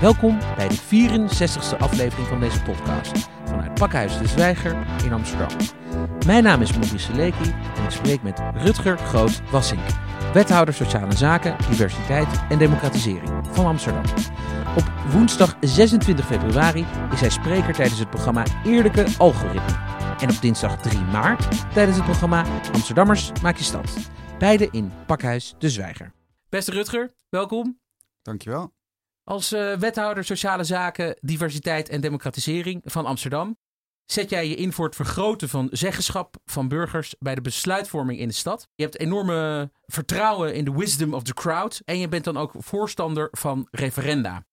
[0.00, 5.48] Welkom bij de 64ste aflevering van deze podcast vanuit Pakhuis de Zwijger in Amsterdam.
[6.26, 9.80] Mijn naam is Maurice Seleki en ik spreek met Rutger Groot-Wassink,
[10.32, 14.04] wethouder Sociale Zaken, Diversiteit en Democratisering van Amsterdam.
[14.76, 19.78] Op woensdag 26 februari is hij spreker tijdens het programma Eerlijke Algoritme.
[20.20, 23.96] En op dinsdag 3 maart tijdens het programma Amsterdammers maak je stad.
[24.38, 26.12] Beide in Pakhuis de Zwijger.
[26.48, 27.78] Beste Rutger, welkom.
[28.22, 28.79] Dankjewel.
[29.24, 33.56] Als uh, wethouder Sociale Zaken, Diversiteit en Democratisering van Amsterdam
[34.12, 38.28] zet jij je in voor het vergroten van zeggenschap van burgers bij de besluitvorming in
[38.28, 38.68] de stad.
[38.74, 42.52] Je hebt enorme vertrouwen in de wisdom of the crowd en je bent dan ook
[42.58, 44.46] voorstander van referenda.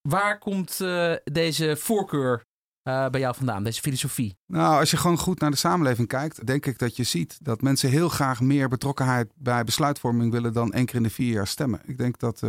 [0.00, 2.44] Waar komt uh, deze voorkeur
[2.88, 4.38] uh, bij jou vandaan, deze filosofie?
[4.46, 7.60] Nou, als je gewoon goed naar de samenleving kijkt, denk ik dat je ziet dat
[7.60, 11.46] mensen heel graag meer betrokkenheid bij besluitvorming willen dan één keer in de vier jaar
[11.46, 11.80] stemmen.
[11.84, 12.42] Ik denk dat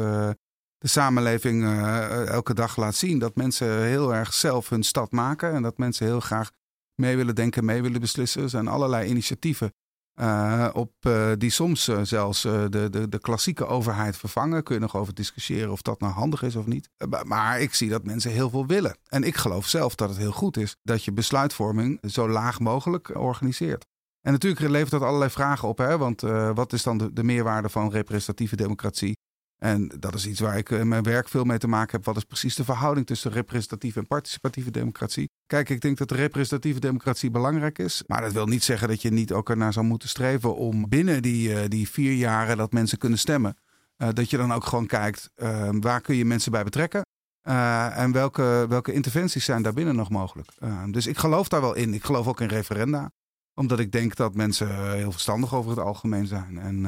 [0.79, 5.53] de samenleving uh, elke dag laat zien dat mensen heel erg zelf hun stad maken
[5.53, 6.51] en dat mensen heel graag
[6.95, 8.41] mee willen denken, mee willen beslissen.
[8.41, 9.73] Er zijn allerlei initiatieven
[10.21, 10.91] uh, op,
[11.37, 14.63] die soms zelfs de, de, de klassieke overheid vervangen.
[14.63, 16.89] Kun je nog over discussiëren of dat nou handig is of niet.
[17.23, 18.97] maar ik zie dat mensen heel veel willen.
[19.07, 23.17] En ik geloof zelf dat het heel goed is dat je besluitvorming zo laag mogelijk
[23.17, 23.85] organiseert.
[24.21, 25.77] En natuurlijk levert dat allerlei vragen op.
[25.77, 25.97] Hè?
[25.97, 26.21] Want
[26.53, 29.17] wat is dan de, de meerwaarde van representatieve democratie?
[29.59, 32.05] En dat is iets waar ik in mijn werk veel mee te maken heb.
[32.05, 35.29] Wat is precies de verhouding tussen representatieve en participatieve democratie?
[35.47, 38.03] Kijk, ik denk dat de representatieve democratie belangrijk is.
[38.07, 41.21] Maar dat wil niet zeggen dat je niet ook ernaar zou moeten streven om binnen
[41.21, 43.57] die, uh, die vier jaren dat mensen kunnen stemmen.
[43.97, 47.01] Uh, dat je dan ook gewoon kijkt, uh, waar kun je mensen bij betrekken?
[47.41, 50.51] en welke, welke interventies zijn daarbinnen nog mogelijk?
[50.91, 51.93] dus ik geloof daar wel in.
[51.93, 53.11] Ik geloof ook in referenda.
[53.53, 56.59] Omdat ik denk dat mensen heel verstandig over het algemeen zijn.
[56.59, 56.85] En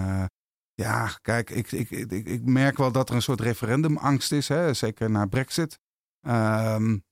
[0.82, 4.74] ja, kijk, ik, ik, ik, ik merk wel dat er een soort referendumangst is, hè?
[4.74, 5.80] zeker na Brexit.
[6.28, 7.04] Um,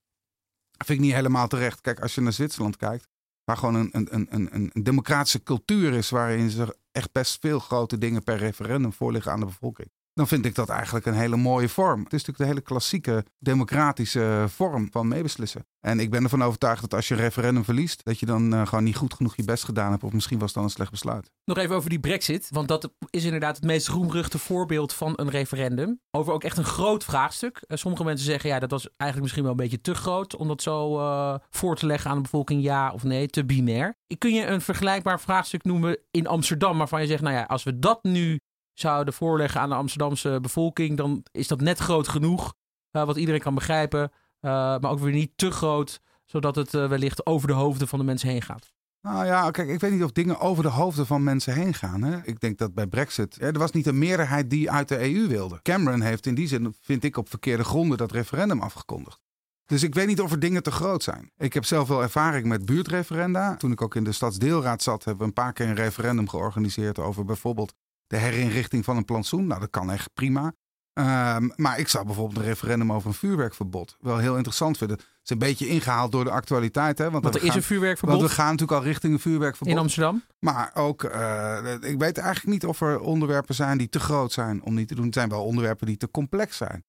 [0.84, 1.80] vind ik niet helemaal terecht.
[1.80, 3.08] Kijk, als je naar Zwitserland kijkt,
[3.44, 7.98] waar gewoon een, een, een, een democratische cultuur is, waarin ze echt best veel grote
[7.98, 11.68] dingen per referendum voorliggen aan de bevolking dan vind ik dat eigenlijk een hele mooie
[11.68, 12.02] vorm.
[12.04, 15.66] Het is natuurlijk de hele klassieke democratische vorm van meebeslissen.
[15.80, 18.66] En ik ben ervan overtuigd dat als je een referendum verliest, dat je dan uh,
[18.66, 20.04] gewoon niet goed genoeg je best gedaan hebt.
[20.04, 21.30] Of misschien was dan een slecht besluit.
[21.44, 22.48] Nog even over die brexit.
[22.50, 26.00] Want dat is inderdaad het meest roemruchte voorbeeld van een referendum.
[26.10, 27.64] Over ook echt een groot vraagstuk.
[27.68, 30.36] Uh, sommige mensen zeggen, ja, dat was eigenlijk misschien wel een beetje te groot.
[30.36, 33.98] Om dat zo uh, voor te leggen aan de bevolking, ja of nee, te binair.
[34.18, 37.78] Kun je een vergelijkbaar vraagstuk noemen in Amsterdam, waarvan je zegt, nou ja, als we
[37.78, 38.40] dat nu
[38.80, 42.54] zouden voorleggen aan de Amsterdamse bevolking, dan is dat net groot genoeg.
[42.92, 44.00] Uh, wat iedereen kan begrijpen.
[44.00, 47.98] Uh, maar ook weer niet te groot, zodat het uh, wellicht over de hoofden van
[47.98, 48.72] de mensen heen gaat.
[49.02, 52.02] Nou ja, kijk, ik weet niet of dingen over de hoofden van mensen heen gaan.
[52.02, 52.18] Hè?
[52.22, 53.42] Ik denk dat bij Brexit.
[53.42, 55.62] er was niet een meerderheid die uit de EU wilde.
[55.62, 59.20] Cameron heeft in die zin, vind ik, op verkeerde gronden dat referendum afgekondigd.
[59.66, 61.30] Dus ik weet niet of er dingen te groot zijn.
[61.36, 63.56] Ik heb zelf wel ervaring met buurtreferenda.
[63.56, 66.98] Toen ik ook in de stadsdeelraad zat, hebben we een paar keer een referendum georganiseerd
[66.98, 67.74] over bijvoorbeeld
[68.10, 69.46] de herinrichting van een plantsoen.
[69.46, 70.52] Nou, dat kan echt prima.
[70.92, 74.96] Um, maar ik zou bijvoorbeeld een referendum over een vuurwerkverbod wel heel interessant vinden.
[74.96, 76.98] Het is een beetje ingehaald door de actualiteit.
[76.98, 77.10] Hè?
[77.10, 78.16] Want, want er is een vuurwerkverbod.
[78.16, 79.74] Want we gaan natuurlijk al richting een vuurwerkverbod.
[79.74, 80.22] In Amsterdam?
[80.38, 84.62] Maar ook, uh, ik weet eigenlijk niet of er onderwerpen zijn die te groot zijn
[84.62, 85.04] om niet te doen.
[85.04, 86.84] Het zijn wel onderwerpen die te complex zijn.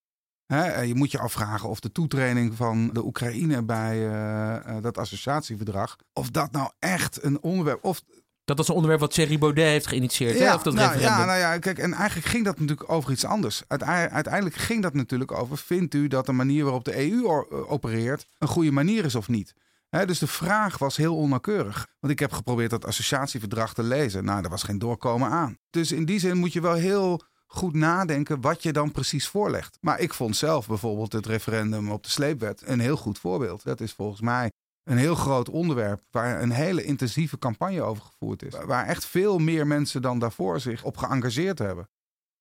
[0.46, 0.80] Hè?
[0.80, 5.96] Je moet je afvragen of de toetreding van de Oekraïne bij uh, uh, dat associatieverdrag,
[6.12, 8.02] of dat nou echt een onderwerp, of
[8.44, 10.38] dat was een onderwerp wat Thierry Baudet heeft geïnitieerd.
[10.38, 10.54] Ja, hè?
[10.54, 13.62] Of dat nou, ja, nou ja, kijk, en eigenlijk ging dat natuurlijk over iets anders.
[13.68, 17.28] Uiteindelijk ging dat natuurlijk over: vindt u dat de manier waarop de EU
[17.68, 19.54] opereert een goede manier is of niet?
[19.88, 21.88] He, dus de vraag was heel onnauwkeurig.
[22.00, 24.24] Want ik heb geprobeerd dat associatieverdrag te lezen.
[24.24, 25.58] Nou, er was geen doorkomen aan.
[25.70, 29.78] Dus in die zin moet je wel heel goed nadenken wat je dan precies voorlegt.
[29.80, 33.64] Maar ik vond zelf bijvoorbeeld het referendum op de sleepwet een heel goed voorbeeld.
[33.64, 34.50] Dat is volgens mij
[34.84, 38.54] een heel groot onderwerp waar een hele intensieve campagne over gevoerd is.
[38.66, 41.88] Waar echt veel meer mensen dan daarvoor zich op geëngageerd hebben.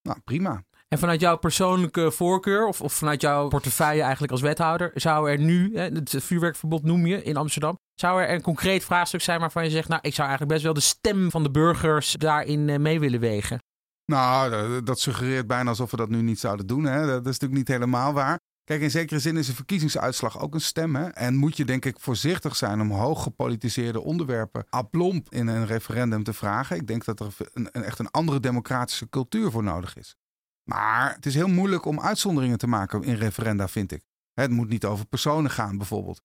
[0.01, 0.63] Nou, prima.
[0.87, 5.37] En vanuit jouw persoonlijke voorkeur of, of vanuit jouw portefeuille eigenlijk als wethouder, zou er
[5.37, 9.69] nu, het vuurwerkverbod noem je in Amsterdam, zou er een concreet vraagstuk zijn waarvan je
[9.69, 13.19] zegt, nou, ik zou eigenlijk best wel de stem van de burgers daarin mee willen
[13.19, 13.59] wegen?
[14.05, 16.83] Nou, dat suggereert bijna alsof we dat nu niet zouden doen.
[16.83, 17.05] Hè?
[17.05, 18.39] Dat is natuurlijk niet helemaal waar.
[18.63, 20.95] Kijk, in zekere zin is een verkiezingsuitslag ook een stem.
[20.95, 21.07] Hè?
[21.07, 26.23] En moet je denk ik voorzichtig zijn om hoog gepolitiseerde onderwerpen aplomp in een referendum
[26.23, 26.75] te vragen.
[26.75, 30.15] Ik denk dat er een, echt een andere democratische cultuur voor nodig is.
[30.63, 34.03] Maar het is heel moeilijk om uitzonderingen te maken in referenda, vind ik.
[34.33, 36.21] Het moet niet over personen gaan, bijvoorbeeld.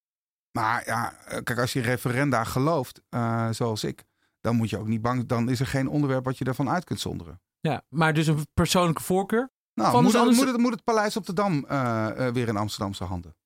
[0.50, 4.04] Maar ja, kijk, als je referenda gelooft, uh, zoals ik,
[4.40, 5.26] dan moet je ook niet bang.
[5.26, 7.40] Dan is er geen onderwerp wat je ervan uit kunt zonderen.
[7.60, 9.50] Ja, maar dus een persoonlijke voorkeur?
[9.76, 12.56] Nou, moet, het, moet, het, moet het Paleis op de Dam eh, eh, weer in
[12.56, 13.36] Amsterdamse handen?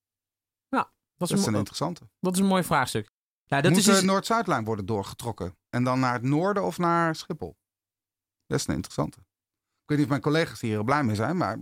[0.68, 2.08] Dat Dat is, is een interessante.
[2.20, 3.10] dat is een mooi vraagstuk.
[3.46, 5.58] Nou, dat moet is de dus, Noord-Zuidlijn worden doorgetrokken?
[5.68, 7.56] En dan naar het noorden of naar Schiphol?
[8.46, 9.18] Dat is een interessante.
[9.18, 11.58] Ik weet niet of mijn collega's hier blij mee zijn, maar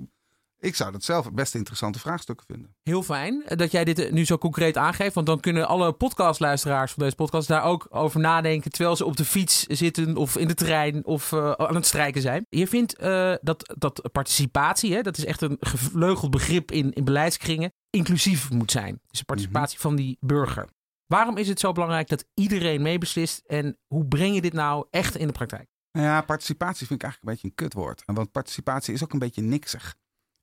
[0.61, 2.75] ik zou dat zelf het best interessante vraagstukken vinden.
[2.83, 5.15] heel fijn eh, dat jij dit eh, nu zo concreet aangeeft.
[5.15, 8.71] Want dan kunnen alle podcastluisteraars van deze podcast daar ook over nadenken.
[8.71, 12.21] Terwijl ze op de fiets zitten of in de trein of eh, aan het strijken
[12.21, 12.47] zijn.
[12.49, 12.99] Je vindt
[13.43, 18.71] dat, dat participatie, hè, dat is echt een gevleugeld begrip in, in beleidskringen, inclusief moet
[18.71, 19.01] zijn.
[19.07, 20.69] Dus de participatie van die burger.
[21.07, 23.43] Waarom is het zo belangrijk dat iedereen meebeslist?
[23.47, 25.69] En hoe breng je dit nou echt in de praktijk?
[25.93, 28.03] Nou Ja, participatie vind ik eigenlijk een beetje een kutwoord.
[28.07, 29.97] Want participatie is ook een beetje niksig.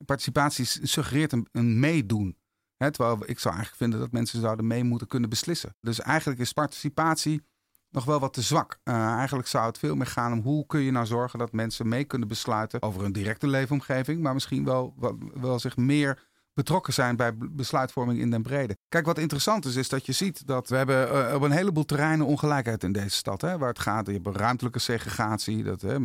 [0.06, 2.38] Participatie suggereert een, meedoen.
[2.78, 5.76] Hè, terwijl ik zou eigenlijk vinden dat mensen zouden mee moeten kunnen beslissen.
[5.82, 7.42] Dus eigenlijk is participatie
[7.90, 8.80] nog wel wat te zwak.
[8.84, 11.88] Eh, eigenlijk zou het veel meer gaan om hoe kun je nou zorgen dat mensen
[11.88, 14.22] mee kunnen besluiten over hun directe leefomgeving.
[14.22, 14.94] Maar misschien wel,
[15.34, 18.78] wel, zich meer betrokken zijn bij besluitvorming in den brede.
[18.90, 21.86] Kijk, wat interessant is, is dat je ziet dat we hebben eh, op een heleboel
[21.86, 23.42] terreinen ongelijkheid in deze stad.
[23.42, 25.64] Hè, waar het gaat, je hebt ruimtelijke segregatie.
[25.64, 25.98] Dat, hè,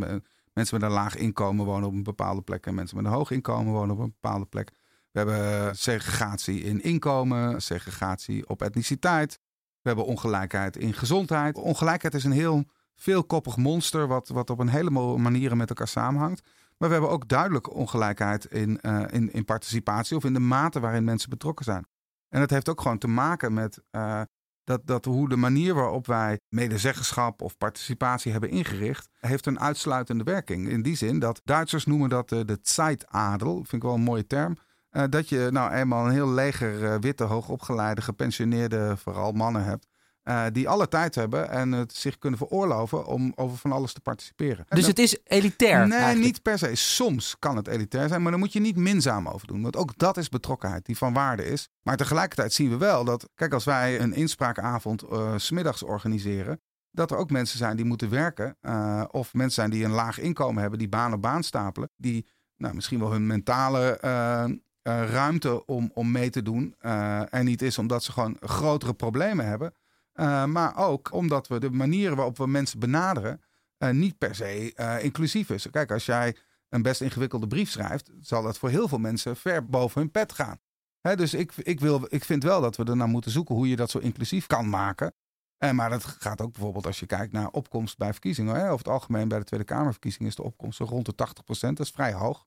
[0.53, 3.31] mensen met een laag inkomen wonen op een bepaalde plek en mensen met een hoog
[3.31, 4.71] inkomen wonen op een bepaalde plek.
[5.11, 9.39] We hebben segregatie in inkomen, segregatie op etniciteit.
[9.83, 11.57] We hebben ongelijkheid in gezondheid.
[11.57, 12.65] Ongelijkheid is een heel
[12.95, 16.43] veelkoppig monster wat, wat op een heleboel manieren met elkaar samenhangt.
[16.77, 20.81] Maar we hebben ook duidelijk ongelijkheid in, eh, in, in participatie of in de mate
[20.81, 21.87] waarin mensen betrokken zijn.
[22.29, 24.23] En dat heeft ook gewoon te maken met eh,
[24.65, 30.25] dat, dat hoe de manier waarop wij medezeggenschap of participatie hebben ingericht, heeft een uitsluitende
[30.25, 30.69] werking.
[30.69, 34.27] In die zin dat Duitsers noemen dat eh, de Zeitadel, vind ik wel een mooie
[34.27, 34.57] term.
[34.91, 39.87] Eh, dat je nou eenmaal een heel leger eh, witte, hoogopgeleide, gepensioneerde, vooral mannen hebt.
[40.31, 44.01] Eh, die alle tijd hebben en het zich kunnen veroorloven om over van alles te
[44.01, 44.59] participeren.
[44.59, 45.89] En Dus dan- het is elitair.
[45.89, 46.25] Nee, eigenlijk.
[46.27, 46.75] niet per se.
[46.75, 49.63] Soms kan het elitair zijn, maar dan moet je niet minzaam over doen.
[49.63, 51.69] Want ook dat is betrokkenheid die van waarde is.
[51.83, 56.61] Maar tegelijkertijd zien we wel dat, kijk, als wij een inspraakavond eh, 's smiddags organiseren,
[56.91, 58.57] dat er ook mensen zijn die moeten werken.
[58.61, 61.91] eh, of mensen zijn die een laag inkomen hebben, die baan op baan stapelen.
[61.97, 64.51] Die nou, misschien wel hun mentale eh, eh,
[64.83, 69.47] ruimte om, om mee te doen eh, er niet is, omdat ze gewoon grotere problemen
[69.47, 69.75] hebben.
[70.21, 73.41] Eh, maar ook omdat we de manieren waarop we mensen benaderen
[73.77, 75.71] eh, niet per se eh, inclusief is.
[75.71, 76.37] Kijk, als jij
[76.69, 80.33] een best ingewikkelde brief schrijft, zal dat voor heel veel mensen ver boven hun pet
[80.33, 80.61] gaan.
[81.01, 83.69] Hè, dus ik, ik, wil, ik vind wel dat we er naar moeten zoeken hoe
[83.69, 85.15] je dat zo inclusief kan maken.
[85.59, 88.55] En maar dat gaat ook bijvoorbeeld als je kijkt naar opkomst bij verkiezingen.
[88.55, 88.65] Hè.
[88.65, 91.81] Over het algemeen bij de Tweede Kamerverkiezingen is de opkomst zo rond de 80% Dat
[91.81, 92.47] is vrij hoog.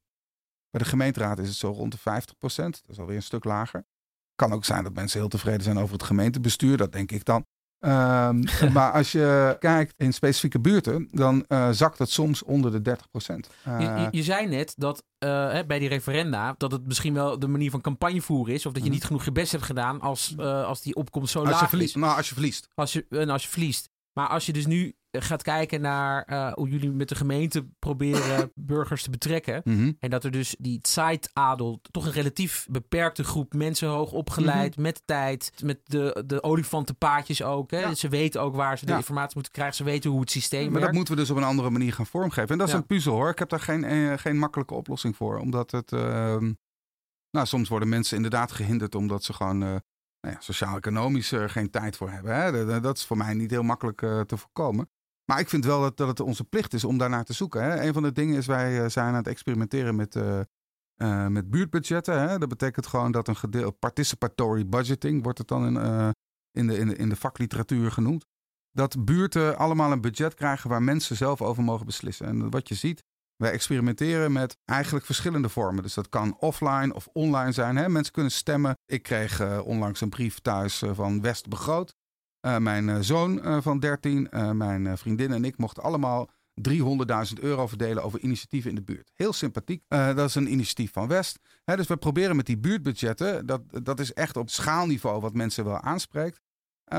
[0.69, 2.03] Bij de gemeenteraad is het zo rond de 50%
[2.45, 3.85] Dat is alweer een stuk lager.
[4.35, 6.77] Kan ook zijn dat mensen heel tevreden zijn over het gemeentebestuur.
[6.77, 7.45] Dat denk ik dan.
[7.83, 8.43] Ehm,
[8.73, 13.09] maar als je kijkt in specifieke buurten, dan eh, zakt het soms onder de 30
[13.09, 13.49] procent.
[13.63, 17.39] Je, je, je zei net dat eh, hè, bij die referenda dat het misschien wel
[17.39, 18.65] de manier van campagne voeren is.
[18.65, 18.97] Of dat je Mhm.
[18.97, 21.69] niet genoeg je best hebt gedaan als, eh, als die opkomst zo als, je laag
[21.69, 22.01] verliest, is.
[22.01, 22.67] nou, als je verliest.
[22.75, 23.89] Als je, en als je verliest.
[24.13, 28.51] Maar als je dus nu gaat kijken naar eh, hoe jullie met de gemeente proberen
[28.55, 29.61] burgers te betrekken.
[29.63, 29.91] Mhm.
[29.99, 35.01] En dat er dus die Zeitadel, toch een relatief beperkte groep mensen hoog opgeleid, met
[35.05, 37.71] tijd, met de, de olifantenpaadjes ook.
[37.71, 37.79] Hè?
[37.79, 37.93] Ja.
[37.95, 38.97] Ze weten ook waar ze de Ja.
[38.97, 39.75] informatie moeten krijgen.
[39.75, 40.95] Ze weten hoe het systeem Maar dat werkt.
[40.95, 42.49] moeten we dus op een andere manier gaan vormgeven.
[42.49, 42.79] En dat is Ja.
[42.79, 43.29] een puzzel hoor.
[43.29, 45.37] Ik heb daar geen, eh, geen makkelijke oplossing voor.
[45.37, 45.91] Omdat het.
[45.91, 46.51] ehm,
[47.31, 49.63] nou, soms worden mensen inderdaad gehinderd omdat ze gewoon.
[49.63, 49.69] eh,
[50.21, 52.35] nou ja, sociaal-economisch er geen tijd voor hebben.
[52.35, 52.81] Hè?
[52.81, 53.97] Dat, is voor mij niet heel makkelijk
[54.27, 54.89] te voorkomen.
[55.25, 57.63] Maar ik vind wel dat, dat het onze plicht is om daarnaar te zoeken.
[57.63, 57.87] Hè?
[57.87, 62.21] Een van de dingen is, wij eh, zijn aan het experimenteren met, eh, met buurtbudgetten.
[62.29, 62.37] Hè?
[62.37, 65.75] Dat betekent gewoon dat een gedeel, participatory budgeting, wordt het dan in,
[66.51, 68.25] in, de, in, de, in de vakliteratuur genoemd.
[68.71, 72.25] Dat buurten allemaal een budget krijgen waar mensen zelf over mogen beslissen.
[72.25, 73.03] En wat je ziet,
[73.35, 75.83] wij experimenteren met eigenlijk verschillende vormen.
[75.83, 77.75] Dus dat kan offline of online zijn.
[77.75, 77.89] Hè?
[77.89, 78.75] Mensen kunnen stemmen.
[78.85, 81.93] Ik kreeg onlangs een brief thuis van West Begroot.
[82.43, 87.39] Eh, mijn eh, zoon eh, van 13, eh, mijn vriendin en ik mochten allemaal 300.000
[87.39, 89.11] euro verdelen over initiatieven in de buurt.
[89.13, 89.83] Heel sympathiek.
[89.87, 91.39] Dat is een initiatief van West.
[91.65, 95.79] Dus we proberen met die buurtbudgetten, dat, dat is echt op schaalniveau wat mensen wel
[95.79, 96.39] aanspreekt.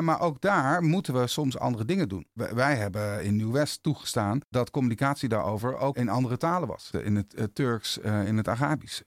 [0.00, 2.26] Maar ook daar moeten we soms andere dingen doen.
[2.32, 6.90] Wij, hebben in Nieuw-West toegestaan dat communicatie daarover ook in andere talen was.
[6.90, 9.00] In het Turks, in het Arabisch.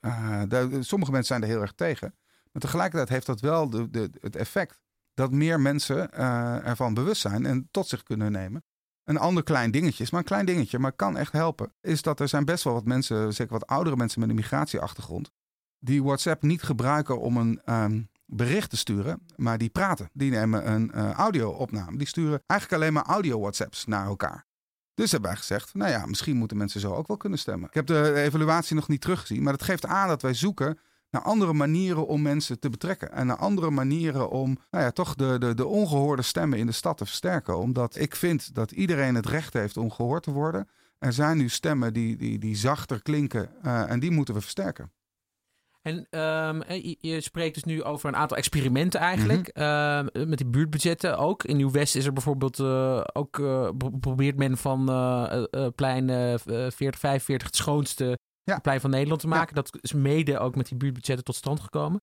[0.80, 2.14] Sommige mensen zijn er heel erg tegen.
[2.52, 4.78] Maar tegelijkertijd heeft dat wel de, de, het effect
[5.18, 8.64] dat meer mensen eh, ervan bewust zijn en tot zich kunnen nemen.
[9.04, 11.72] Een ander klein dingetje is maar een klein dingetje, maar kan echt helpen.
[11.80, 15.30] Is dat er zijn best wel wat mensen, zeker wat oudere mensen met een migratieachtergrond,
[15.78, 20.10] die WhatsApp niet gebruiken om een ehm, bericht te sturen, maar die praten.
[20.12, 21.98] Die nemen een eh, audio-opname.
[21.98, 24.46] Die sturen eigenlijk alleen maar audio-WhatsApps naar elkaar.
[24.94, 27.68] Dus hebben wij gezegd, nou ja, misschien moeten mensen zo ook wel kunnen stemmen.
[27.68, 30.78] Ik heb de evaluatie nog niet teruggezien, maar dat geeft aan dat wij zoeken
[31.10, 33.12] naar andere manieren om mensen te betrekken.
[33.12, 36.72] En naar andere manieren om nou ja, toch de, de, de ongehoorde stemmen in de
[36.72, 37.58] stad te versterken.
[37.58, 40.68] Omdat ik vind dat iedereen het recht heeft om gehoord te worden.
[40.98, 44.92] Er zijn nu stemmen die, die, die zachter klinken uh, en die moeten we versterken.
[45.82, 46.62] En um,
[47.00, 49.50] je spreekt dus nu over een aantal experimenten eigenlijk.
[49.54, 50.08] Mm -hmm.
[50.12, 51.44] uh, met die buurtbudgetten ook.
[51.44, 53.38] In Nieuw-West is er bijvoorbeeld uh, ook...
[53.38, 54.84] Uh, probeert men van
[55.74, 58.18] plein 40, 45 het schoonste
[58.48, 58.58] ja.
[58.58, 59.54] plein van Nederland te maken.
[59.54, 62.00] Dat is mede ook met die buurtbudgetten tot stand gekomen.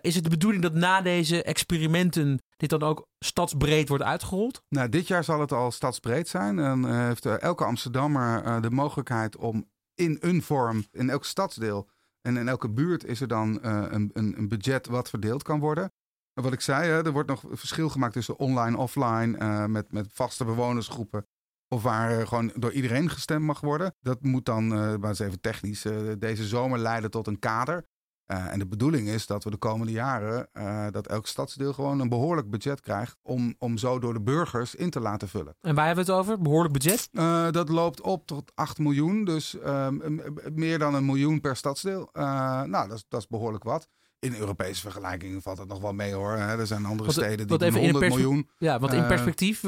[0.00, 4.62] is het de bedoeling dat na deze experimenten dit dan ook stadsbreed wordt uitgerold?
[4.68, 6.58] Nou, dit jaar zal het al stadsbreed zijn.
[6.58, 11.88] En heeft elke Amsterdammer de mogelijkheid om in een vorm, in elk stadsdeel
[12.20, 15.92] en in elke buurt is er dan een, een, een, budget wat verdeeld kan worden.
[16.34, 20.08] En wat ik zei, hè, er wordt nog verschil gemaakt tussen online, offline, met, met
[20.12, 21.26] vaste bewonersgroepen.
[21.72, 23.94] Of waar gewoon door iedereen gestemd mag worden.
[24.00, 25.86] Dat moet dan, uh, maar eens even technisch,
[26.18, 27.86] deze zomer leiden tot een kader.
[28.26, 32.00] Uh, en de bedoeling is dat we de komende jaren uh, dat elk stadsdeel gewoon
[32.00, 35.56] een behoorlijk budget krijgt om, om zo door de burgers in te laten vullen.
[35.60, 36.40] En waar hebben we het over?
[36.40, 37.08] Behoorlijk budget?
[37.12, 39.56] Uh, dat loopt op tot 8 miljoen, dus
[40.52, 42.10] meer dan een miljoen per stadsdeel.
[42.12, 43.88] nou, dat is, dat is behoorlijk wat.
[44.22, 46.32] In Europese vergelijking valt het nog wel mee hoor.
[46.32, 48.48] Er zijn andere wat, steden die wat 100 miljoen.
[48.58, 49.64] Ja, wat in perspectief,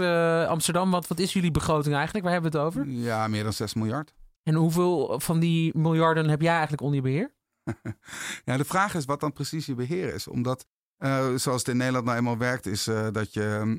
[0.46, 2.24] Amsterdam, wat, wat is jullie begroting eigenlijk?
[2.24, 2.88] Waar hebben we het over?
[2.88, 4.14] Ja, meer dan 6 miljard.
[4.44, 7.32] En hoeveel van die miljarden heb jij eigenlijk onder je beheer?
[8.44, 10.28] ja, de vraag is wat dan precies je beheer is.
[10.28, 10.66] Omdat,
[10.98, 13.76] uh, zoals het in Nederland nou eenmaal werkt, is uh, dat je, uh,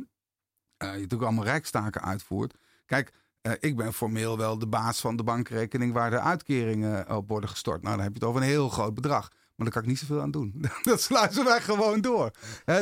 [0.77, 2.53] je natuurlijk allemaal rijkstaken uitvoert.
[2.85, 3.13] Kijk,
[3.59, 7.81] ik ben formeel wel de baas van de bankrekening waar de uitkeringen op worden gestort.
[7.81, 9.29] Nou, dan heb je het over een heel groot bedrag.
[9.55, 10.65] Maar daar kan ik niet zoveel aan doen.
[10.81, 12.31] dat sluiten wij gewoon door.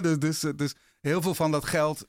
[0.02, 2.08] Dus, dus, dus, heel veel van dat geld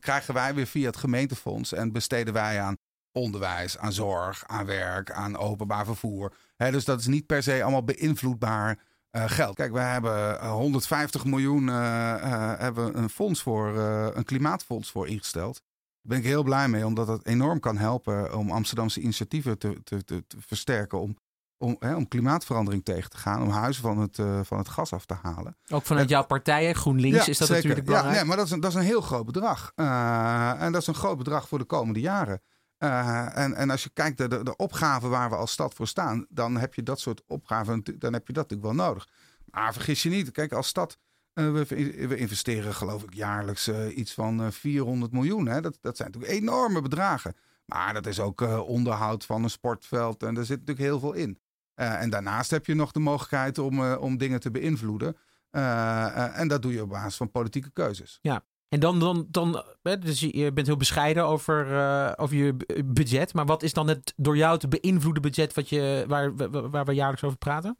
[0.00, 2.76] krijgen wij weer via het gemeentefonds en besteden wij aan
[3.12, 6.32] onderwijs, aan zorg, aan werk, aan openbaar vervoer.
[6.56, 8.78] dus dat is niet per se allemaal beïnvloedbaar
[9.24, 9.54] geld.
[9.54, 15.54] Kijk, we hebben 150 eh, miljoen hebben een fonds voor, een klimaatfonds voor ingesteld.
[15.54, 19.82] Daar ben ik heel blij mee, omdat dat enorm kan helpen om Amsterdamse initiatieven te,
[19.84, 21.00] te, te, te versterken.
[21.00, 21.16] Om,
[21.58, 25.06] om, hè, om klimaatverandering tegen te gaan, om huizen van het, van het gas af
[25.06, 25.56] te halen.
[25.68, 27.54] Ook vanuit jouw partijen, GroenLinks, ja, is dat zeker.
[27.54, 28.14] natuurlijk belangrijk.
[28.14, 29.72] Ja, nee, maar dat is, een, dat is een heel groot bedrag.
[29.74, 32.40] en dat is een groot bedrag voor de komende jaren.
[32.78, 35.86] Uh, en, en als je kijkt naar de, de opgaven waar we als stad voor
[35.86, 39.08] staan, dan heb je dat soort opgaven, dan heb je dat natuurlijk wel nodig.
[39.50, 40.98] Maar vergis je niet, kijk, als stad,
[41.32, 41.64] we,
[42.08, 45.46] we, investeren geloof ik jaarlijks iets van 400 miljoen.
[45.46, 45.60] Hè?
[45.60, 47.36] Dat, dat zijn natuurlijk enorme bedragen.
[47.64, 51.38] Maar dat is ook onderhoud van een sportveld en er zit natuurlijk heel veel in.
[51.76, 55.16] En daarnaast heb je nog de mogelijkheid om, om dingen te beïnvloeden.
[55.50, 58.18] en dat doe je op basis van politieke keuzes.
[58.22, 63.34] Ja, en dan, dan, dan dus je bent heel bescheiden over, uh, over je budget.
[63.34, 66.34] Maar wat is dan het door jou te beïnvloeden budget wat je, waar,
[66.70, 67.78] waar we jaarlijks over praten?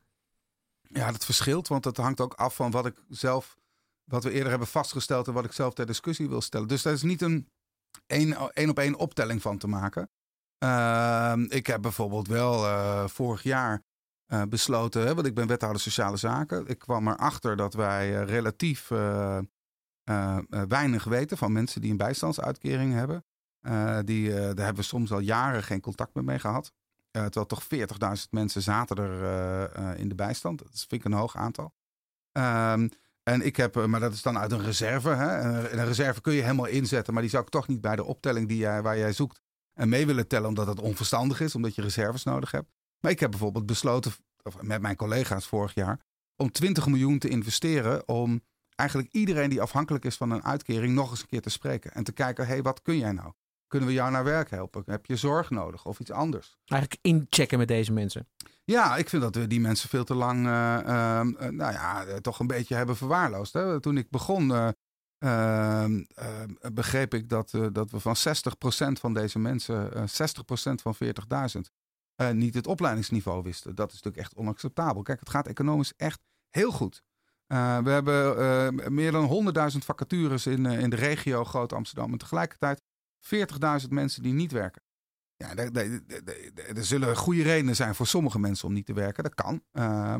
[0.80, 3.56] Ja, dat verschilt, want dat hangt ook af van wat ik zelf,
[4.04, 6.68] wat we eerder hebben vastgesteld en wat ik zelf ter discussie wil stellen.
[6.68, 7.48] Dus daar is niet een
[8.06, 10.10] één op één optelling van te maken.
[10.64, 13.82] Uh, ik heb bijvoorbeeld wel uh, vorig jaar
[14.26, 16.66] uh, besloten, hè, want ik ben wethouder sociale zaken.
[16.66, 19.38] Ik kwam erachter dat wij relatief uh,
[20.48, 23.24] weinig weten van mensen die een bijstandsuitkering hebben.
[24.04, 26.72] Die, daar hebben we soms al jaren geen contact meer mee gehad.
[27.10, 27.68] terwijl toch 40.000
[28.30, 30.58] mensen zaten er in de bijstand.
[30.58, 31.74] Dat vind ik een hoog aantal.
[32.32, 32.88] Ehm,
[33.22, 35.08] en ik heb, maar dat is dan uit een reserve.
[35.08, 35.38] Hè?
[35.70, 38.48] Een reserve kun je helemaal inzetten, maar die zou ik toch niet bij de optelling
[38.48, 39.40] die jij, waar jij zoekt
[39.76, 42.70] en mee willen tellen, omdat het onverstandig is, omdat je reserves nodig hebt.
[43.00, 44.12] Maar ik heb bijvoorbeeld besloten,
[44.60, 46.00] met mijn collega's vorig jaar,
[46.36, 48.40] om 20 miljoen te investeren om
[48.74, 51.92] eigenlijk iedereen die afhankelijk is van een uitkering nog eens een keer te spreken.
[51.92, 53.32] En te kijken, hé, hey, wat kun jij nou?
[53.66, 54.82] Kunnen we jou naar werk helpen?
[54.86, 56.58] Heb je zorg nodig of iets anders?
[56.64, 58.28] Eigenlijk inchecken met deze mensen.
[58.64, 62.38] Ja, ik vind dat we die mensen veel te lang, uh, uh, nou ja, toch
[62.38, 63.52] een beetje hebben verwaarloosd.
[63.52, 63.80] Hè?
[63.80, 64.74] Toen ik begon,
[65.26, 65.84] uh,
[66.72, 68.20] begreep ik dat, dat we van 60%
[69.00, 70.04] van deze mensen, 60%
[70.82, 73.74] van 40.000, niet het opleidingsniveau wisten.
[73.74, 75.02] Dat is natuurlijk echt onacceptabel.
[75.02, 77.02] Kijk, het gaat economisch echt heel goed.
[77.46, 82.12] We hebben meer dan 100.000 vacatures in, in de regio Groot Amsterdam.
[82.12, 82.82] En tegelijkertijd
[83.82, 84.82] 40.000 mensen die niet werken.
[85.36, 85.54] Ja,
[86.74, 89.22] er zullen goede redenen zijn voor sommige mensen om niet te werken.
[89.22, 89.62] Dat kan.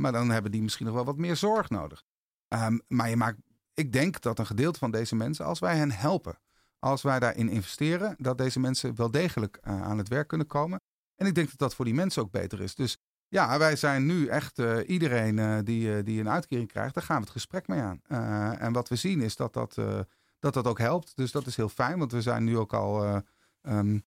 [0.01, 2.03] maar dan hebben die misschien nog wel wat meer zorg nodig.
[2.49, 3.39] Um, maar je maakt,
[3.77, 6.39] ik denk dat een gedeelte van deze mensen, als wij hen helpen,
[6.79, 10.81] als wij daarin investeren, dat deze mensen wel degelijk aan het werk kunnen komen.
[11.17, 12.75] En ik denk dat dat voor die mensen ook beter is.
[12.75, 17.03] Dus ja, wij zijn nu echt uh, iedereen uh, die, die een uitkering krijgt, daar
[17.03, 18.01] gaan we het gesprek mee aan.
[18.59, 19.75] en wat we zien is dat dat,
[20.39, 21.17] dat dat ook helpt.
[21.17, 23.23] Dus dat is heel fijn, want we zijn nu ook al
[23.63, 24.05] um,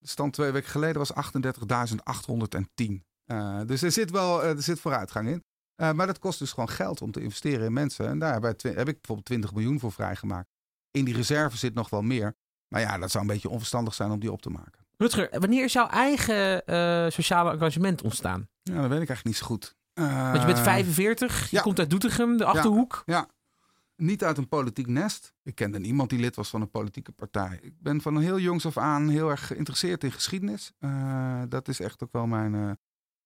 [0.00, 2.92] stand twee weken geleden was 38.810.
[3.26, 5.44] Uh, dus er zit wel er zit vooruitgang in.
[5.76, 8.08] Uh, maar dat kost dus gewoon geld om te investeren in mensen.
[8.08, 10.48] En daar heb ik bijvoorbeeld 20 miljoen voor vrijgemaakt.
[10.90, 12.34] In die reserve zit nog wel meer.
[12.68, 14.86] Maar ja, dat zou een beetje onverstandig zijn om die op te maken.
[14.96, 18.48] Rutger, wanneer is jouw eigen uh, sociale engagement ontstaan?
[18.62, 19.76] Ja, dat weet ik eigenlijk niet zo goed.
[19.94, 21.62] Uh, Want je bent 45, je ja.
[21.62, 23.02] komt uit Doetinchem, de Achterhoek.
[23.06, 23.28] Ja, ja,
[23.96, 25.34] niet uit een politiek nest.
[25.42, 27.58] Ik kende niemand die lid was van een politieke partij.
[27.62, 30.72] Ik ben van heel jongs af aan heel erg geïnteresseerd in geschiedenis.
[30.80, 32.78] Uh, dat is echt ook wel mijn...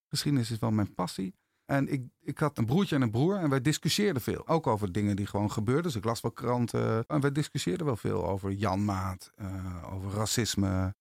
[0.09, 1.35] geschiedenis is wel mijn passie.
[1.71, 4.49] En ik, ik had een broertje en een broer en wij discussieerden veel.
[4.49, 5.83] Ook over dingen die gewoon gebeurden.
[5.83, 7.05] Dus ik las wel kranten.
[7.07, 10.95] En wij discussieerden wel veel over Janmaat, uh, over racisme.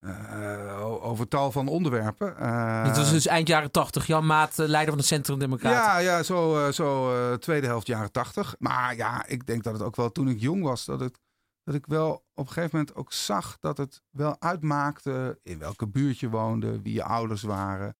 [0.00, 2.34] Uh, over tal van onderwerpen.
[2.40, 4.06] Uh, Dit was dus eind jaren tachtig.
[4.06, 5.78] Jan Maat, leider van de Centrum Democraten.
[5.78, 8.54] Ja, ja zo, zo tweede helft jaren tachtig.
[8.58, 10.84] Maar ja, ik denk dat het ook wel toen ik jong was...
[10.84, 11.20] dat, het,
[11.64, 15.38] dat ik wel op een gegeven moment ook zag dat het wel uitmaakte...
[15.42, 17.96] in welke buurt je woonde, wie je ouders waren.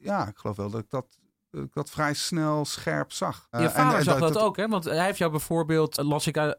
[0.00, 1.18] ja, ik geloof wel dat ik dat
[1.64, 3.46] ik dat vrij snel scherp zag.
[3.50, 4.68] Je uh, vader en, zag dat, dat, ook, hè?
[4.68, 6.54] Want hij heeft jou bijvoorbeeld, las ik in,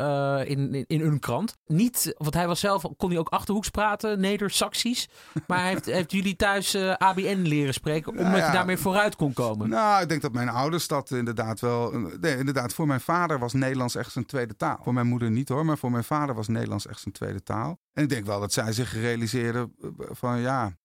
[0.46, 5.10] in, in een krant, niet, want hij was zelf, kon hij ook achterhoeks praten, Neder-Saxisch.
[5.48, 9.16] maar hij heeft, heeft jullie thuis ABN leren spreken, omdat nou ja, je daarmee vooruit
[9.16, 9.70] kon komen.
[9.70, 13.54] Nou, ik denk dat mijn ouders dat inderdaad wel, nee, inderdaad, voor mijn vader was
[13.54, 14.80] Nederlands echt zijn tweede taal.
[14.84, 17.80] Voor mijn moeder niet hoor, maar voor mijn vader was Nederlands echt zijn tweede taal.
[17.94, 19.76] En ik denk wel dat zij zich realiseerden
[20.12, 20.78] van ja,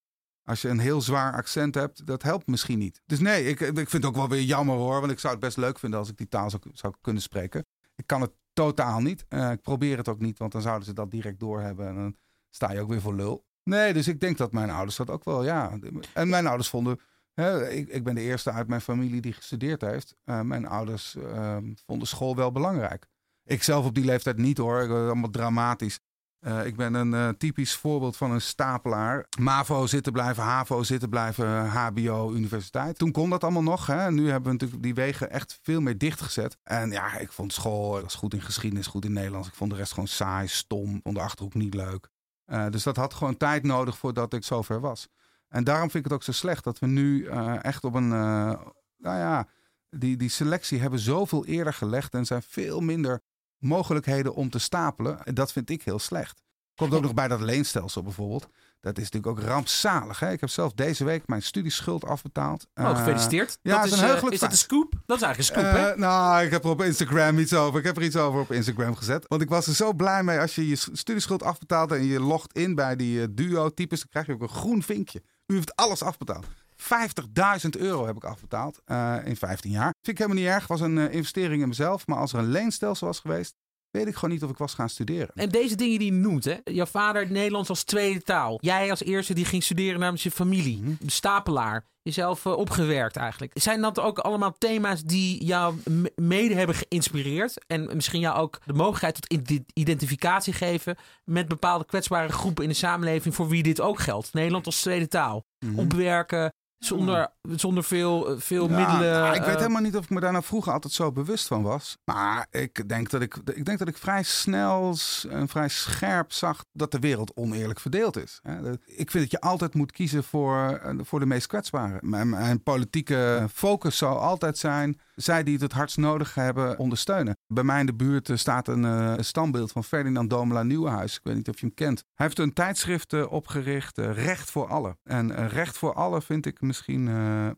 [0.44, 3.02] als je een heel zwaar accent hebt, dat helpt misschien niet.
[3.06, 5.00] Dus nee, ik, ik vind het ook wel weer jammer hoor.
[5.00, 7.66] Want ik zou het best leuk vinden als ik die taal zou, zou kunnen spreken.
[7.96, 9.24] Ik kan het totaal niet.
[9.28, 11.86] Uh, ik probeer het ook niet, want dan zouden ze dat direct doorhebben.
[11.86, 12.16] En dan
[12.50, 13.46] sta je ook weer voor lul.
[13.62, 15.78] Nee, dus ik denk dat mijn ouders dat ook wel, ja.
[16.12, 17.00] En mijn ouders vonden...
[17.34, 20.16] Hè, ik, ik ben de eerste uit mijn familie die gestudeerd heeft.
[20.24, 23.06] Uh, mijn ouders uh, vonden school wel belangrijk.
[23.44, 24.88] Ik zelf op die leeftijd niet hoor.
[24.88, 26.00] Allemaal dramatisch.
[26.46, 29.26] Uh, ik ben een uh, typisch voorbeeld van een stapelaar.
[29.38, 32.98] MAVO zitten blijven, HAVO zitten blijven, HBO, universiteit.
[32.98, 33.86] Toen kon dat allemaal nog.
[33.86, 34.10] Hè.
[34.10, 36.56] Nu hebben we natuurlijk die wegen echt veel meer dichtgezet.
[36.62, 39.48] En ja, ik vond school, ik was goed in geschiedenis, goed in Nederlands.
[39.48, 42.08] Ik vond de rest gewoon saai, stom, vond de Achterhoek niet leuk.
[42.46, 45.08] Uh, dus dat had gewoon tijd nodig voordat ik zover was.
[45.48, 47.26] En daarom vind ik het ook zo slecht dat we nu
[47.62, 49.48] echt op een, nou ja,
[49.90, 53.22] die, die selectie hebben zoveel eerder gelegd en zijn veel minder
[53.64, 55.18] mogelijkheden om te stapelen.
[55.34, 56.42] Dat vind ik heel slecht.
[56.74, 58.48] Komt ook nog bij dat leenstelsel bijvoorbeeld.
[58.80, 60.20] Dat is natuurlijk ook rampzalig.
[60.20, 60.30] Hè?
[60.30, 62.66] Ik heb zelf deze week mijn studieschuld afbetaald.
[62.74, 63.58] Oh, gefeliciteerd.
[63.62, 64.94] Uh, ja, dat is, een uh, is dat een scoop?
[65.06, 65.96] Dat is eigenlijk een scoop, uh, hè?
[65.96, 67.78] Nou, ik heb er op Instagram iets over.
[67.78, 69.24] Ik heb er iets over op Instagram gezet.
[69.28, 72.56] Want ik was er zo blij mee als je je studieschuld afbetaalt en je logt
[72.56, 73.98] in bij die duo-types.
[73.98, 75.22] Dan krijg je ook een groen vinkje.
[75.46, 76.46] U heeft alles afbetaald.
[76.84, 79.92] 50.000 euro heb ik afbetaald uh, in 15 jaar.
[80.02, 80.66] Vind ik helemaal niet erg.
[80.66, 82.06] was een uh, investering in mezelf.
[82.06, 83.54] Maar als er een leenstelsel was geweest,
[83.90, 85.30] weet ik gewoon niet of ik was gaan studeren.
[85.34, 86.56] En deze dingen die je noemt, hè?
[86.64, 88.58] jouw vader Nederlands als tweede taal.
[88.60, 90.78] Jij als eerste die ging studeren namens je familie.
[90.78, 91.08] Mm -hmm.
[91.08, 91.86] Stapelaar.
[92.02, 93.52] Jezelf uh, opgewerkt eigenlijk.
[93.54, 95.76] Zijn dat ook allemaal thema's die jou
[96.16, 97.64] mede hebben geïnspireerd?
[97.66, 102.74] En misschien jou ook de mogelijkheid tot identificatie geven met bepaalde kwetsbare groepen in de
[102.74, 104.32] samenleving voor wie dit ook geldt?
[104.32, 105.44] Nederland als tweede taal.
[105.58, 105.78] Mm -hmm.
[105.78, 106.52] Opwerken,
[106.84, 109.34] zonder, zonder veel, veel ja, middelen.
[109.34, 111.98] Ik weet helemaal niet of ik me daar nou vroeger altijd zo bewust van was.
[112.04, 114.96] Maar ik denk dat ik, ik, denk dat ik vrij snel
[115.30, 118.40] en vrij scherp zag dat de wereld oneerlijk verdeeld is.
[118.84, 121.98] Ik vind dat je altijd moet kiezen voor, voor de meest kwetsbaren.
[122.02, 127.36] Mijn, mijn politieke focus zal altijd zijn zij die het het hardst nodig hebben ondersteunen.
[127.46, 131.16] Bij mij in de buurt staat een uh, standbeeld van Ferdinand Domela Nieuwenhuis.
[131.16, 132.04] Ik weet niet of je hem kent.
[132.14, 134.98] Hij heeft een tijdschrift uh, opgericht, Recht voor Allen.
[135.02, 137.04] En Recht voor Allen vind ik misschien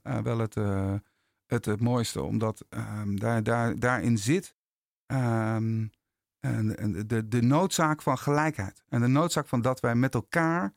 [0.02, 0.54] wel het,
[1.46, 4.54] het, het, mooiste, omdat ehm, daar, daar, daarin zit
[5.06, 5.90] um,
[7.06, 8.82] de, de noodzaak van gelijkheid.
[8.88, 10.74] En de noodzaak van dat wij met elkaar,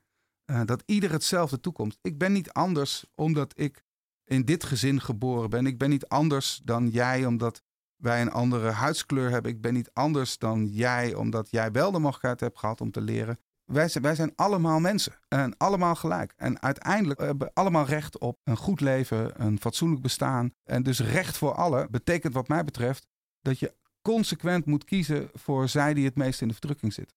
[0.66, 1.98] dat ieder hetzelfde toekomst.
[2.02, 3.84] Ik ben niet anders omdat ik
[4.30, 5.66] in dit gezin geboren ben.
[5.66, 7.62] Ik ben niet anders dan jij omdat
[7.96, 9.52] wij een andere huidskleur hebben.
[9.52, 13.02] Ik ben niet anders dan jij omdat jij wel de mogelijkheid hebt gehad om te
[13.02, 13.40] leren.
[13.66, 16.34] Wij zijn, wij zijn allemaal mensen en allemaal gelijk.
[16.38, 20.54] En uiteindelijk hebben we allemaal recht op een goed leven, een fatsoenlijk bestaan.
[20.64, 23.08] En dus recht voor allen betekent wat mij betreft
[23.42, 27.14] dat je consequent moet kiezen voor zij die het meest in de verdrukking zit.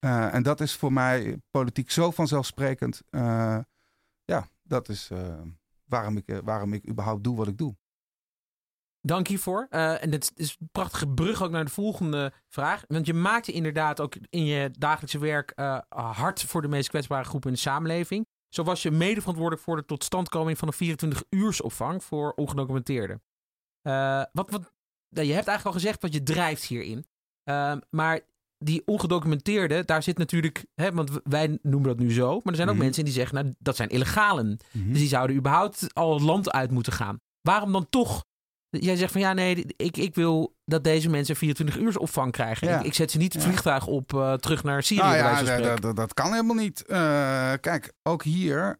[0.00, 3.02] Uh, en dat is voor mij politiek zo vanzelfsprekend.
[3.10, 3.58] Uh,
[4.24, 5.40] ja, dat is, uh,
[5.88, 7.76] waarom ik, eh, waarom ik überhaupt doe wat ik doe.
[9.00, 9.66] Dank hiervoor.
[9.70, 12.84] Uh, en dit is een prachtige brug ook naar de volgende vraag.
[12.88, 17.24] Want je maakt inderdaad ook in je dagelijkse werk uh, hard voor de meest kwetsbare
[17.24, 18.26] groepen in de samenleving.
[18.48, 23.22] Zo was je mede verantwoordelijk voor de totstandkoming van een 24-uursopvang voor ongedocumenteerden.
[24.32, 24.72] Wat, wat,
[25.08, 27.06] je hebt eigenlijk al gezegd wat je drijft hierin.
[27.90, 28.20] maar
[28.58, 32.68] die ongedocumenteerde, daar zit natuurlijk, hè, want wij noemen dat nu zo, maar er zijn
[32.68, 32.84] ook Mhm.
[32.84, 34.58] mensen die zeggen, nou, dat zijn illegalen.
[34.72, 34.88] Mhm.
[34.88, 37.16] Dus die zouden überhaupt al het land uit moeten gaan.
[37.40, 38.24] Waarom dan toch?
[38.68, 42.68] Jij zegt van ja, nee, ik, ik wil dat deze mensen 24 uur opvang krijgen.
[42.68, 42.78] Ja.
[42.80, 45.00] Ik, ik zet ze niet het vliegtuig op eh, terug naar Syrië.
[45.00, 46.84] Nou ja, dat, dat kan helemaal niet.
[46.86, 48.78] Eh, kijk, ook hier,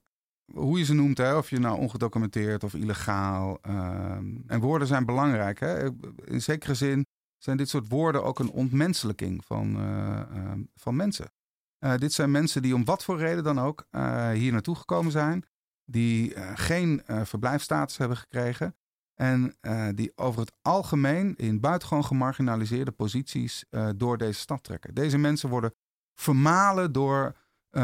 [0.52, 3.58] hoe je ze noemt, hè, of je nou ongedocumenteerd of illegaal.
[3.62, 5.60] ehm, en woorden zijn belangrijk.
[5.60, 5.88] Hè.
[6.24, 7.06] In zekere zin
[7.46, 11.32] zijn dit soort woorden ook een ontmenselijking van, eh, ehm, van mensen.
[11.78, 15.12] Eh, dit zijn mensen die om wat voor reden dan ook eh, hier naartoe gekomen
[15.12, 15.44] zijn.
[15.84, 18.76] Die geen verblijfstatus hebben gekregen.
[19.14, 19.56] En
[19.94, 23.64] die over het algemeen in buitengewoon gemarginaliseerde posities
[23.96, 24.94] door deze stad trekken.
[24.94, 25.74] Deze mensen worden
[26.14, 27.36] vermalen door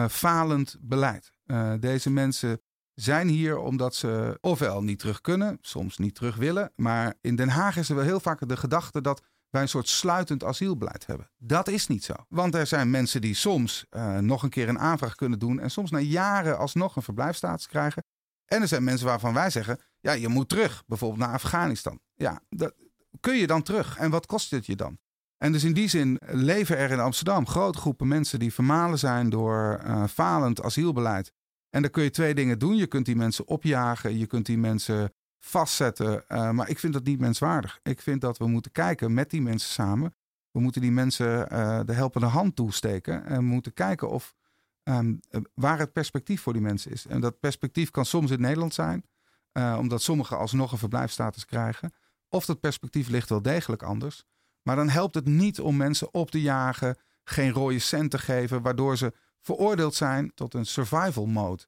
[0.08, 1.32] falend beleid.
[1.80, 2.60] Deze mensen
[2.94, 6.72] zijn hier omdat ze ofwel niet terug kunnen, soms niet terug willen.
[6.76, 9.88] Maar in Den Haag is er wel heel vaak de gedachte dat wij een soort
[9.88, 11.30] sluitend asielbeleid hebben.
[11.38, 12.14] Dat is niet zo.
[12.28, 15.70] Want er zijn mensen die soms eh, nog een keer een aanvraag kunnen doen en
[15.70, 18.04] soms na jaren alsnog een verblijfstatus krijgen.
[18.44, 22.00] En er zijn mensen waarvan wij zeggen, ja, je moet terug, bijvoorbeeld naar Afghanistan.
[22.14, 22.74] Ja, dat,
[23.20, 23.96] kun je dan terug?
[23.96, 24.98] En wat kost het je dan?
[25.38, 29.30] En dus in die zin leven er in Amsterdam grote groepen mensen die vermalen zijn
[29.30, 31.32] door eh, falend asielbeleid.
[31.70, 32.76] En dan kun je twee dingen doen.
[32.76, 35.12] Je kunt die mensen opjagen, je kunt die mensen
[35.44, 36.28] vastzetten.
[36.28, 37.80] eh, maar ik vind dat niet menswaardig.
[37.82, 40.14] Ik vind dat we moeten kijken met die mensen samen.
[40.52, 43.24] We moeten die mensen eh, de helpende hand toesteken.
[43.24, 44.34] En we moeten kijken of
[44.82, 47.06] ehm, eh, waar het perspectief voor die mensen is.
[47.06, 49.04] En dat perspectief kan soms in Nederland zijn,
[49.52, 51.92] eh, omdat sommigen alsnog een verblijfstatus krijgen.
[52.28, 54.24] Of dat perspectief ligt wel degelijk anders.
[54.62, 58.62] Maar dan helpt het niet om mensen op te jagen, geen rode cent te geven,
[58.62, 61.62] waardoor ze veroordeeld zijn tot een survival mode.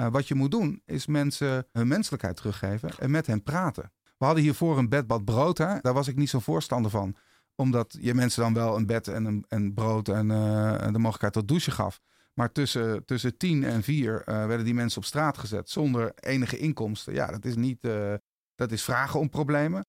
[0.00, 3.92] Eh, wat je moet doen, is mensen hun menselijkheid teruggeven en met hen praten.
[4.18, 5.58] We hadden hiervoor een bed, bad, brood.
[5.58, 5.78] Hè?
[5.80, 7.16] Daar was ik niet zo'n voorstander van.
[7.54, 11.32] Omdat je mensen dan wel een bed en, een, en brood en eh, de mogelijkheid
[11.32, 12.00] tot douchen gaf.
[12.34, 16.58] Maar tussen, tussen tien en vier eh, werden die mensen op straat gezet zonder enige
[16.58, 17.14] inkomsten.
[17.14, 17.88] Ja, dat is niet.
[18.54, 19.86] dat is vragen om problemen.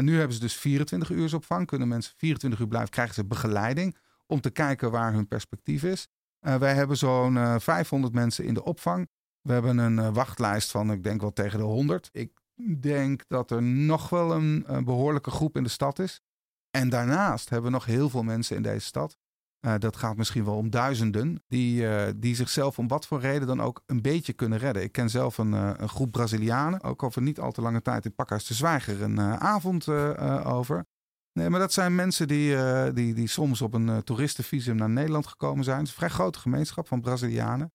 [0.00, 1.66] Nu hebben ze dus 24 uur opvang.
[1.66, 3.96] Kunnen mensen 24 uur blijven, krijgen ze begeleiding
[4.26, 6.08] om te kijken waar hun perspectief is.
[6.40, 9.08] Wij hebben zo'n eh, 500 mensen in de opvang.
[9.46, 12.08] We hebben een eh, wachtlijst van, ik denk wel tegen de 100.
[12.12, 12.40] Ik
[12.80, 16.20] denk dat er nog wel een, eh, behoorlijke groep in de stad is.
[16.70, 19.16] En daarnaast hebben we nog heel veel mensen in deze stad.
[19.60, 21.42] Eh, dat gaat misschien wel om duizenden.
[21.46, 21.86] Die,
[22.18, 24.82] die zichzelf om wat voor reden dan ook een beetje kunnen redden.
[24.82, 26.82] Ik ken zelf een, een groep Brazilianen.
[26.82, 29.88] Ook over niet al te lange tijd in Pakhuis de Zwijger een avond
[30.44, 30.84] over.
[31.32, 32.56] Nee, maar dat zijn mensen die,
[32.92, 35.78] die, die soms op een toeristenvisum naar Nederland gekomen zijn.
[35.78, 37.72] Het is een vrij grote gemeenschap van Brazilianen.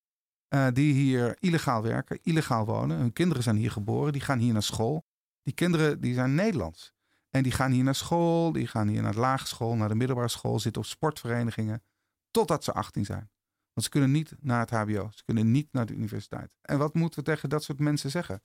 [0.49, 2.97] Eh, die hier illegaal werken, illegaal wonen.
[2.97, 5.05] Hun kinderen zijn hier geboren, die gaan hier naar school.
[5.43, 6.93] Die kinderen die zijn Nederlands.
[7.29, 9.95] En die gaan hier naar school, die gaan hier naar de lagere school, naar de
[9.95, 11.83] middelbare school, zitten op sportverenigingen.
[12.31, 13.29] Totdat ze 18 zijn.
[13.73, 16.55] Want ze kunnen niet naar het HBO, ze kunnen niet naar de universiteit.
[16.61, 18.41] En wat moeten we tegen dat soort mensen zeggen?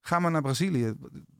[0.00, 0.94] Ga maar naar Brazilië.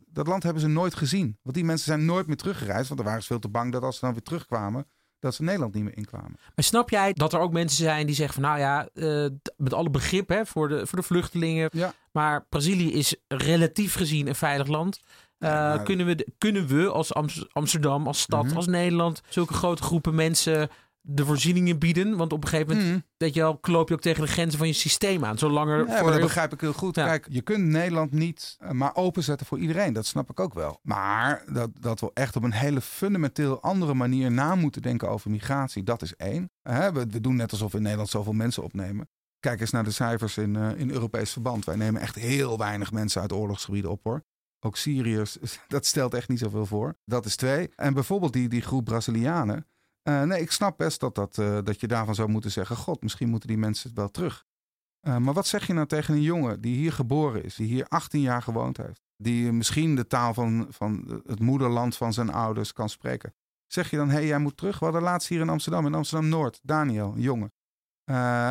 [0.07, 1.38] Dat land hebben ze nooit gezien.
[1.42, 2.88] Want die mensen zijn nooit meer teruggereisd.
[2.88, 4.87] Want dan waren ze veel te bang dat als ze dan weer terugkwamen,
[5.20, 6.33] dat ze Nederland niet meer inkwamen.
[6.55, 9.26] Maar snap jij dat er ook mensen zijn die zeggen van nou ja, eh,
[9.57, 11.68] met alle begrip hè, voor, de, voor de vluchtelingen.
[11.72, 11.92] Ja.
[12.12, 15.00] Maar Brazilië is relatief gezien een veilig land.
[15.38, 18.57] Eh, Ja, maar- kunnen, we, kunnen we als Ams- Amsterdam, als stad, Mhm.
[18.57, 20.68] als Nederland zulke grote groepen mensen
[21.09, 22.16] de voorzieningen bieden?
[22.16, 23.03] Want op een gegeven moment, Mm.
[23.16, 25.38] weet je wel, loop je ook tegen de grenzen van je systeem aan.
[25.38, 26.95] Zolang Ja, voor dat begrijp ik heel goed.
[26.97, 27.05] Ja.
[27.05, 29.92] Kijk, je kunt Nederland niet eh, maar openzetten voor iedereen.
[29.92, 30.81] Dat snap ik ook wel.
[30.83, 35.31] Maar dat, dat we echt op een hele fundamenteel andere manier na moeten denken over
[35.31, 36.51] migratie, dat is één.
[36.62, 39.09] We, we doen net alsof we in Nederland zoveel mensen opnemen.
[39.40, 41.64] Kijk eens naar de cijfers in, eh, in Europees verband.
[41.64, 44.23] Wij nemen echt heel weinig mensen uit oorlogsgebieden op hoor.
[44.61, 45.38] Ook Syriërs,
[45.69, 46.97] dat stelt echt niet zoveel voor.
[47.05, 47.71] Dat is twee.
[47.77, 49.66] En bijvoorbeeld die, die groep Brazilianen.
[50.07, 53.03] Eh, nee, ik snap best dat, dat, eh, dat je daarvan zou moeten zeggen: God,
[53.03, 54.45] misschien moeten die mensen wel terug.
[55.03, 57.88] Uh, maar wat zeg je nou tegen een jongen die hier geboren is, die hier
[57.88, 62.73] 18 jaar gewoond heeft, die misschien de taal van, van het moederland van zijn ouders
[62.73, 63.35] kan spreken?
[63.66, 64.79] Zeg je dan, hé, hey, jij moet terug?
[64.79, 67.53] We hadden laatst hier in Amsterdam, in Amsterdam-Noord, Daniel, een jongen.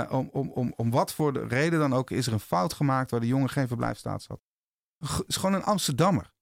[0.10, 3.12] Om, om, om, om wat voor de reden dan ook is er een fout gemaakt
[3.12, 4.42] waar de jongen geen verblijfstatus had.
[4.98, 6.34] Het is gewoon een Amsterdammer.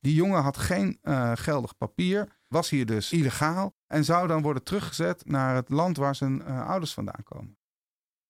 [0.00, 0.98] Die jongen had geen
[1.34, 6.14] geldig papier, was hier dus illegaal en zou dan worden teruggezet naar het land waar
[6.14, 7.56] zijn uh, ouders vandaan komen.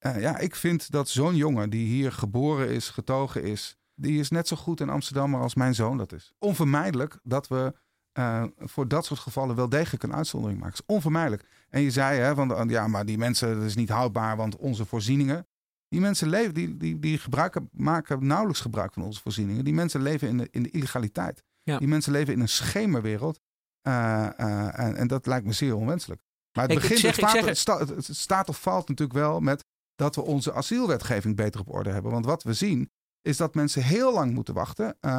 [0.07, 4.31] Uh, ja, ik vind dat zo'n jongen die hier geboren is, getogen is, die is
[4.31, 6.33] net zo goed in Amsterdam als mijn zoon dat is.
[6.39, 7.75] Onvermijdelijk dat we
[8.19, 10.75] uh, voor dat soort gevallen wel degelijk een uitzondering maken.
[10.75, 11.49] Is onvermijdelijk.
[11.69, 14.85] En je zei, hè, van, ja, maar die mensen, dat is niet houdbaar, want onze
[14.85, 15.47] voorzieningen.
[15.89, 19.65] Die mensen leven, die, die, die gebruiken, maken nauwelijks gebruik van onze voorzieningen.
[19.65, 21.45] Die mensen leven in de, in de illegaliteit.
[21.63, 21.79] Ja.
[21.79, 23.41] Die mensen leven in een schemerwereld.
[23.83, 24.41] Uh,
[24.79, 26.21] en, en dat lijkt me zeer onwenselijk.
[26.53, 29.19] Maar het, Ik- begint, het, ik staat, zeg- het, sta- het staat of valt natuurlijk
[29.19, 29.65] wel met
[29.95, 32.13] dat we onze asielwetgeving beter op orde hebben.
[32.13, 32.91] Want wat we zien
[33.21, 35.11] is dat mensen heel lang moeten wachten eh,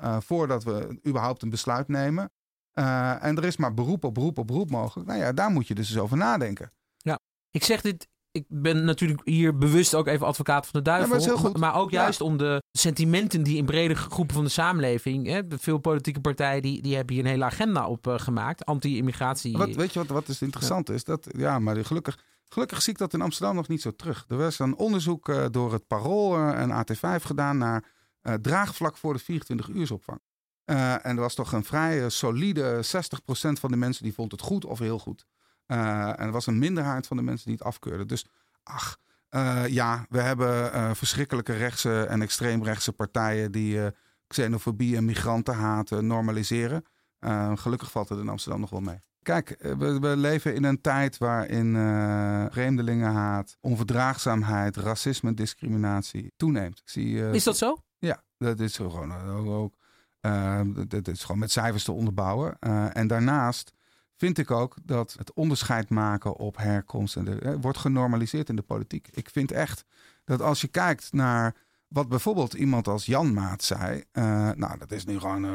[0.00, 2.30] eh, voordat we überhaupt een besluit nemen.
[2.72, 5.08] Eh, en er is maar beroep op beroep op beroep mogelijk.
[5.08, 6.70] Nou ja, daar moet je dus eens over nadenken.
[7.50, 11.20] Ik zeg dit, ik ben natuurlijk hier bewust ook even advocaat van de duivel.
[11.20, 12.00] Ja, maar ook Ja.
[12.02, 15.26] juist om de sentimenten die in brede groepen van de samenleving.
[15.26, 18.64] Hè, veel politieke partijen die, die hebben hier een hele agenda op eh, gemaakt.
[18.64, 19.56] Anti-immigratie.
[19.58, 21.04] Weet je wat, wat is interessant is?
[21.04, 22.18] Dat, ja, maar gelukkig,
[22.48, 24.24] gelukkig zie ik dat in Amsterdam nog niet zo terug.
[24.28, 27.84] Er was een onderzoek eh, door het Parool eh, en AT5 gedaan naar
[28.40, 30.20] draagvlak voor de 24-uursopvang.
[30.66, 34.40] Eh, en er was toch een vrij solide 60% van de mensen die vond het
[34.40, 35.26] goed of heel goed.
[35.66, 38.06] Eh, en er was een minderheid van de mensen die het afkeurden.
[38.08, 38.26] Dus
[38.62, 38.96] ach,
[39.28, 43.80] eh, ja, we hebben eh, verschrikkelijke rechtse en extreemrechtse partijen die
[44.26, 46.84] xenofobie en migrantenhaat normaliseren.
[47.54, 49.00] Gelukkig valt het in Amsterdam nog wel mee.
[49.22, 56.78] Kijk, we, we leven in een tijd waarin eh, vreemdelingenhaat, onverdraagzaamheid, racisme en discriminatie toeneemt.
[56.78, 57.76] Ik zie, Is dat zo?
[57.98, 59.12] ja, dat is gewoon
[59.48, 59.74] ook.
[60.20, 62.58] eh, dat- is gewoon met cijfers te onderbouwen.
[62.92, 63.72] En daarnaast
[64.16, 68.56] vind ik ook dat het onderscheid maken op herkomst en de, eh, wordt genormaliseerd in
[68.56, 69.08] de politiek.
[69.12, 69.84] Ik vind echt
[70.24, 71.54] dat als je kijkt naar
[71.88, 75.50] wat bijvoorbeeld iemand als Jan Maat zei, eh, nou dat is nu gewoon, eh,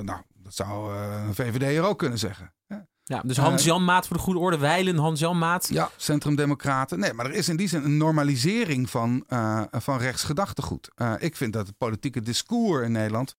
[0.00, 2.52] nou dat zou eh, een VVD'er ook kunnen zeggen.
[2.66, 2.76] hè?
[3.04, 4.58] Ja, dus Hans-Jan Maat voor de goede orde.
[4.58, 5.68] Weilen Hans-Jan Maat.
[5.68, 6.98] Ja, centrumdemocraten.
[6.98, 9.24] Nee, maar er is in die zin een normalisering van,
[9.70, 10.90] van rechtsgedachtegoed.
[11.18, 13.36] Ik vind dat het politieke discours in Nederland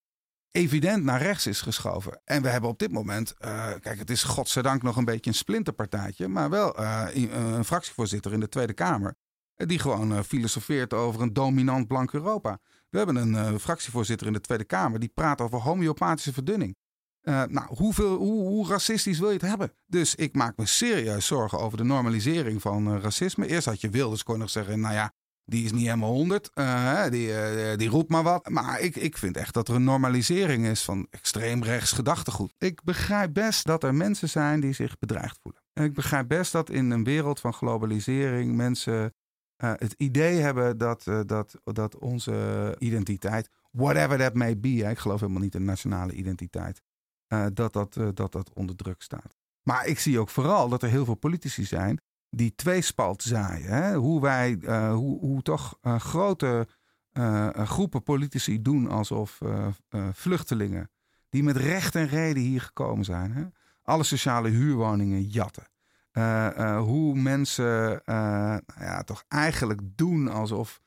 [0.52, 2.22] evident naar rechts is geschoven.
[2.24, 5.36] En we hebben op dit moment, eh, kijk, het is godzijdank nog een beetje een
[5.36, 9.16] splinterpartijtje, maar wel eh, i- een fractievoorzitter in de Tweede Kamer.
[9.56, 12.60] eh, Die gewoon eh, filosofeert over een dominant blank Europa.
[12.90, 16.76] We hebben een eh, fractievoorzitter in de Tweede Kamer die praat over homeopathische verdunning.
[17.22, 19.74] Eh, nou, hoeveel, hoe, hoe racistisch wil je het hebben?
[19.88, 23.48] Dus ik maak me serieus zorgen over de normalisering van eh, racisme.
[23.48, 25.14] Eerst had je Wilders, kon nog zeggen, nou ja,
[25.46, 26.50] die is niet helemaal honderd.
[26.54, 28.50] eh, die, eh, die roept maar wat.
[28.50, 32.54] Maar ik, ik vind echt dat er een normalisering is van extreem rechts gedachtegoed.
[32.58, 35.62] Ik begrijp best dat er mensen zijn die zich bedreigd voelen.
[35.74, 39.14] En ik begrijp best dat in een wereld van globalisering mensen
[39.56, 45.00] eh, het idee hebben dat, dat, dat onze identiteit, whatever that may be, hè, ik
[45.00, 46.82] geloof helemaal niet in nationale identiteit,
[47.54, 49.36] dat, dat, dat dat onder druk staat.
[49.64, 52.00] Maar ik zie ook vooral dat er heel veel politici zijn
[52.34, 53.70] die tweespalt zaaien.
[53.70, 53.96] Hè?
[53.96, 56.68] Hoe wij, eh, hoe, hoe toch eh, grote
[57.12, 59.40] eh, groepen politici doen alsof
[60.12, 60.90] vluchtelingen,
[61.30, 63.44] die met recht en reden hier gekomen zijn, hè?
[63.84, 65.70] alle sociale huurwoningen jatten.
[66.80, 70.82] Hoe mensen nou ja, toch eigenlijk doen alsof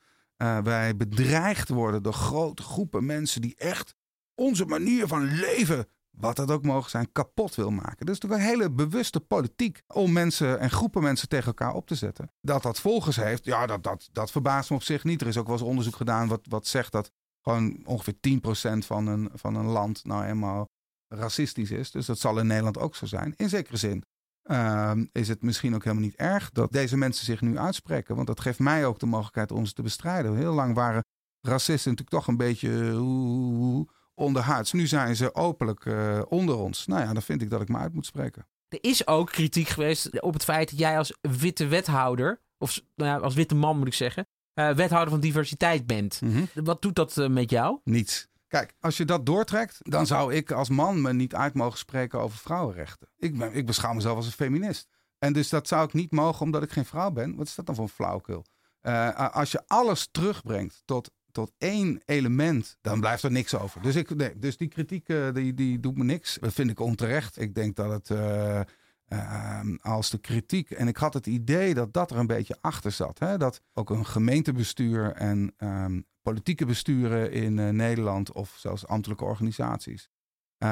[0.63, 3.95] wij bedreigd worden door grote groepen mensen die echt
[4.35, 8.05] onze manier van leven, wat dat ook mogen zijn, kapot wil maken.
[8.05, 11.95] Dus toch een hele bewuste politiek om mensen en groepen mensen tegen elkaar op te
[11.95, 12.31] zetten.
[12.41, 15.21] Dat dat volgers heeft, ja, dat, dat, dat verbaast me op zich niet.
[15.21, 19.07] Er is ook wel eens onderzoek gedaan wat, wat zegt dat gewoon ongeveer 10% van
[19.07, 20.65] een, van een land nou eenmaal
[21.07, 21.91] racistisch is.
[21.91, 23.33] Dus dat zal in Nederland ook zo zijn.
[23.35, 24.03] In zekere zin
[24.43, 28.15] ehm, is het misschien ook helemaal niet erg dat deze mensen zich nu uitspreken.
[28.15, 30.35] Want dat geeft mij ook de mogelijkheid om ze te bestrijden.
[30.35, 31.03] Heel lang waren
[31.41, 34.71] racisten natuurlijk toch een beetje eh, oeh, onderhuids.
[34.71, 36.85] Nu zijn ze openlijk eh, onder ons.
[36.85, 38.47] Nou ja, dan vind ik dat ik me uit moet spreken.
[38.67, 43.09] Er is ook kritiek geweest op het feit dat jij als witte wethouder, of nou
[43.09, 46.21] ja, als witte man moet ik zeggen, eh, wethouder van diversiteit bent.
[46.53, 47.79] Wat doet dat eh, met jou?
[47.83, 48.27] Niets.
[48.47, 52.19] Kijk, als je dat doortrekt, dan zou ik als man me niet uit mogen spreken
[52.19, 53.07] over vrouwenrechten.
[53.17, 54.87] Ik, ben, ik beschouw mezelf als een feminist.
[55.19, 57.35] En dus dat zou ik niet mogen omdat ik geen vrouw ben.
[57.35, 58.45] Wat is dat dan voor een flauwekul?
[58.81, 63.81] Eh, als je alles terugbrengt tot, tot één element, dan blijft er niks over.
[63.81, 66.37] Dus, ik, nee, dus die kritiek eh, die, die doet me niks.
[66.41, 67.39] Dat vind ik onterecht.
[67.39, 68.59] Ik denk dat het eh,
[69.05, 70.71] eh, als de kritiek.
[70.71, 73.19] En ik had het idee dat dat er een beetje achter zat.
[73.19, 73.37] Hè?
[73.37, 80.09] Dat ook een gemeentebestuur en ehm, politieke besturen in eh, Nederland of zelfs ambtelijke organisaties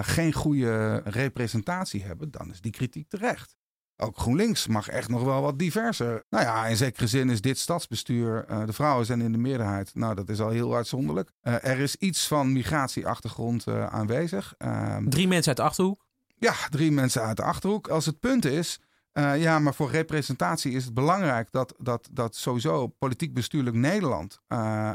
[0.01, 3.57] geen goede representatie hebben, dan is die kritiek terecht.
[3.97, 6.23] Ook GroenLinks mag echt nog wel wat diverser.
[6.29, 9.91] Nou ja, in zekere zin is dit stadsbestuur, eh, de vrouwen zijn in de meerderheid.
[9.95, 11.31] Nou, dat is al heel uitzonderlijk.
[11.41, 14.53] Eh, er is iets van migratieachtergrond eh, aanwezig.
[14.57, 16.05] Ehm, Drie mensen uit de achterhoek.
[16.37, 17.87] ja, drie mensen uit de achterhoek.
[17.87, 18.79] Als het punt is,
[19.13, 24.39] ja, maar voor representatie is het belangrijk dat, dat, dat sowieso politiek-bestuurlijk Nederland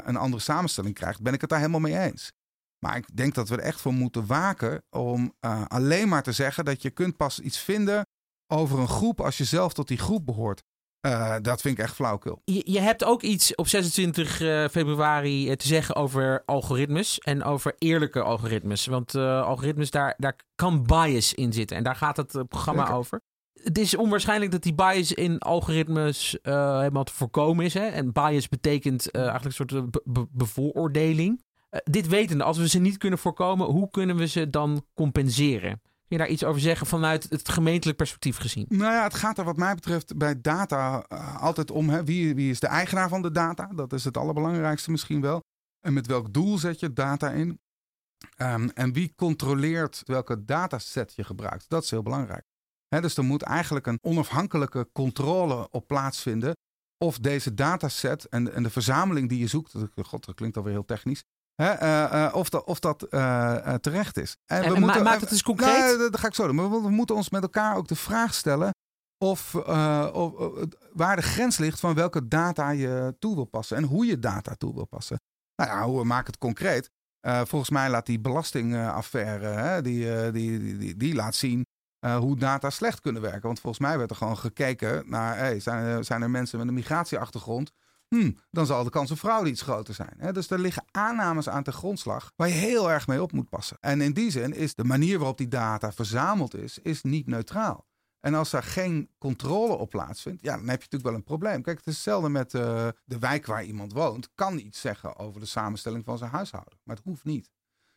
[0.03, 1.21] een andere samenstelling krijgt.
[1.21, 2.31] Ben ik het daar helemaal mee eens.
[2.79, 5.33] Maar ik denk dat we er echt voor moeten waken om
[5.67, 8.05] alleen maar te zeggen dat je kunt pas iets vinden
[8.51, 10.63] over een groep als je zelf tot die groep behoort.
[10.99, 12.41] Eh, dat vind ik echt flauwkul.
[12.45, 17.43] Je, je hebt ook iets op 26 eh, februari eh, te zeggen over algoritmes en
[17.43, 18.85] over eerlijke algoritmes.
[18.85, 21.77] Want algoritmes, daar, daar kan bias in zitten.
[21.77, 23.21] En daar gaat het programma over.
[23.53, 27.73] het is onwaarschijnlijk dat die bias in algoritmes helemaal te voorkomen is.
[27.73, 27.85] Hè?
[27.85, 31.43] En bias betekent eigenlijk een soort be be bevooroordeling.
[31.83, 35.81] Dit wetende, als we ze niet kunnen voorkomen, hoe kunnen we ze dan compenseren?
[36.09, 38.65] Je daar iets over zeggen vanuit het gemeentelijk perspectief gezien?
[38.69, 40.97] Nou ja, het gaat er wat mij betreft bij data
[41.39, 41.89] altijd om.
[41.89, 42.03] Hè?
[42.03, 43.67] Wie, wie is de eigenaar van de data?
[43.75, 45.41] Dat is het allerbelangrijkste misschien wel.
[45.79, 47.59] En met welk doel zet je data in?
[48.37, 51.69] Um, en wie controleert welke dataset je gebruikt?
[51.69, 52.43] Dat is heel belangrijk.
[52.87, 56.53] Dus er moet eigenlijk een onafhankelijke controle op plaatsvinden.
[56.97, 59.73] Of deze dataset en, en de verzameling die je zoekt.
[59.95, 61.23] God, dat klinkt alweer heel technisch.
[61.61, 64.37] He, uh, uh, of, dat, of dat uh, terecht is.
[64.45, 65.97] En, en we moeten, maakt het eens concreet?
[65.97, 66.55] Nou, dat ga ik zo doen.
[66.55, 68.73] Maar we, moeten ons met elkaar ook de vraag stellen.
[69.17, 69.55] Of,
[70.13, 70.33] of
[70.93, 73.77] waar de grens ligt van welke data je toe wil passen.
[73.77, 75.19] En hoe je data toe wil passen.
[75.55, 76.89] Nou ja, hoe we maken het concreet.
[77.21, 81.65] volgens mij laat die belastingaffaire, die, die, die, die, laat zien
[82.05, 83.41] uh, hoe data slecht kunnen werken.
[83.41, 86.67] Want volgens mij werd er gewoon gekeken naar, hey, zijn, er, zijn er mensen met
[86.67, 87.71] een migratieachtergrond?
[88.09, 90.13] Hmm, dan zal de kans op fraude iets groter zijn.
[90.17, 90.31] Hè?
[90.31, 93.77] Dus er liggen aannames aan de grondslag waar je heel erg mee op moet passen.
[93.79, 97.87] En in die zin is de manier waarop die data verzameld is, is niet neutraal.
[98.19, 101.61] En als daar geen controle op plaatsvindt, ja, dan heb je natuurlijk wel een probleem.
[101.61, 104.29] Kijk, het is hetzelfde met uh, de wijk waar iemand woont.
[104.35, 106.79] Kan iets zeggen over de samenstelling van zijn huishouden.
[106.83, 107.51] Maar het hoeft niet.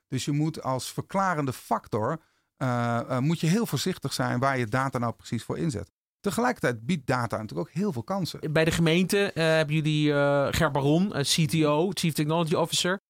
[0.09, 2.21] Dus je moet als verklarende factor
[2.59, 5.91] uh, uh, moet je heel voorzichtig zijn waar je data nou precies voor inzet.
[6.23, 8.53] Tegelijkertijd biedt data natuurlijk ook heel veel kansen.
[8.53, 13.01] Bij de gemeente uh, hebben jullie uh, Ger Baron, CTO, Chief Technology Officer.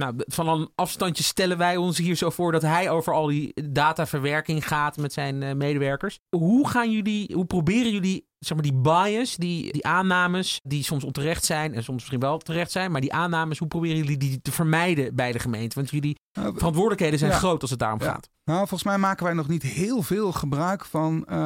[0.00, 3.70] Nou, van een afstandje stellen wij ons hier zo voor dat hij over al die
[3.70, 6.18] dataverwerking gaat met zijn medewerkers.
[6.36, 11.04] Hoe gaan jullie, hoe proberen jullie zeg maar, die bias, die, die aannames, die soms
[11.04, 14.42] onterecht zijn en soms misschien wel terecht zijn, maar die aannames, hoe proberen jullie die
[14.42, 15.74] te vermijden bij de gemeente?
[15.74, 17.36] Want jullie nou, verantwoordelijkheden zijn ja.
[17.38, 18.06] groot als het daarom ja.
[18.12, 18.28] gaat.
[18.44, 21.36] Nou, volgens mij maken wij nog niet heel veel gebruik van uh,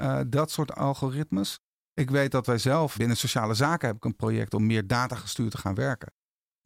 [0.00, 1.58] uh, dat soort algoritmes.
[1.94, 5.16] Ik weet dat wij zelf binnen sociale zaken heb ik een project om meer data
[5.16, 6.12] gestuurd te gaan werken.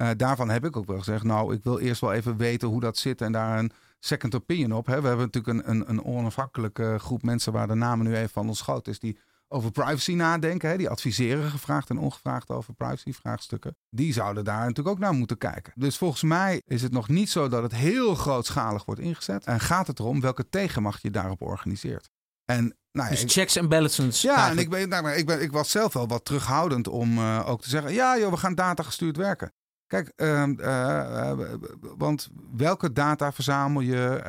[0.01, 2.81] Uh, daarvan heb ik ook wel gezegd, nou, ik wil eerst wel even weten hoe
[2.81, 4.87] dat zit en daar een second opinion op.
[4.87, 5.01] Hè.
[5.01, 8.49] We hebben natuurlijk een, een, een onafhankelijke groep mensen waar de namen nu even van
[8.49, 10.69] ons schoot is, die over privacy nadenken.
[10.69, 10.77] Hè?
[10.77, 13.77] Die adviseren gevraagd en ongevraagd over privacy-vraagstukken.
[13.91, 15.73] Die zouden daar natuurlijk ook naar moeten kijken.
[15.77, 19.45] Dus volgens mij is het nog niet zo dat het heel grootschalig wordt ingezet.
[19.45, 22.11] En gaat het erom welke tegenmacht je daarop organiseert.
[22.45, 24.21] En nou ja, dus checks en balances.
[24.21, 24.73] Ja, eigenlijk.
[24.73, 27.63] en ik, ben, nou, ik, ben, ik was zelf wel wat terughoudend om uh, ook
[27.63, 29.53] te zeggen: ja, joh, we gaan data gestuurd werken.
[29.91, 31.55] Kijk, uh, uh,
[31.97, 34.23] want welke data verzamel je?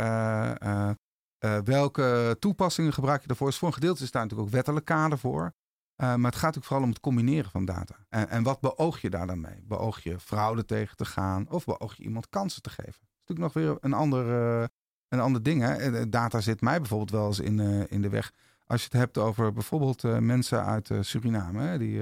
[0.60, 3.48] Uh, welke toepassingen gebruik je daarvoor?
[3.48, 5.54] Dus voor een gedeelte is daar natuurlijk ook wettelijk kader voor.
[5.96, 7.96] Maar het gaat natuurlijk vooral om het combineren van data.
[8.10, 9.64] En, en, wat beoog je daar dan mee?
[9.64, 12.92] Beoog je fraude tegen te gaan of beoog je iemand kansen te geven?
[12.92, 14.28] Dat is natuurlijk nog weer een ander,
[15.08, 15.62] een ander ding.
[15.62, 16.10] Hè?
[16.10, 18.32] Data zit mij bijvoorbeeld wel eens in, in de weg.
[18.66, 22.02] Als je het hebt over bijvoorbeeld mensen uit Suriname die,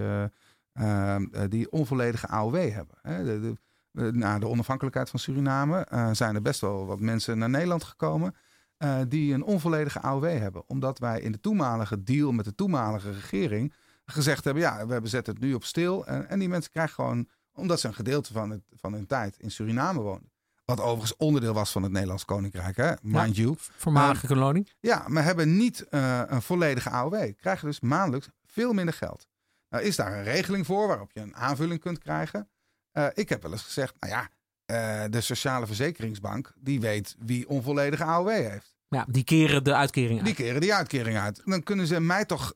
[1.49, 2.95] die onvolledige AOW hebben.
[3.01, 3.23] Hè?
[3.23, 3.53] De,
[3.91, 8.35] de, na de onafhankelijkheid van Suriname zijn er best wel wat mensen naar Nederland gekomen.
[8.83, 10.63] Uh, die een onvolledige AOW hebben.
[10.67, 13.73] Omdat wij in de toenmalige deal met de toenmalige regering
[14.05, 16.05] gezegd hebben: ja, we zetten het nu op stil.
[16.05, 19.37] En, en die mensen krijgen gewoon, omdat ze een gedeelte van, het, van hun tijd
[19.39, 20.31] in Suriname woonden.
[20.65, 22.93] Wat overigens onderdeel was van het Nederlands Koninkrijk, hè?
[23.01, 23.55] mind ja, you.
[23.57, 24.67] Voormalige uh, kolonie.
[24.79, 27.33] Ja, maar hebben niet een volledige AOW.
[27.37, 29.27] Krijgen dus maandelijks veel minder geld.
[29.69, 32.49] Nou, is daar een regeling voor waarop je een aanvulling kunt krijgen?
[32.93, 34.29] Uh, ik heb wel eens gezegd, nou ja,
[34.71, 38.77] uh, de Sociale Verzekeringsbank, die weet wie onvolledige AOW heeft.
[38.87, 40.25] Ja, die keren de uitkering uit.
[40.25, 41.41] Die keren die uitkering uit.
[41.45, 42.53] Dan kunnen ze mij toch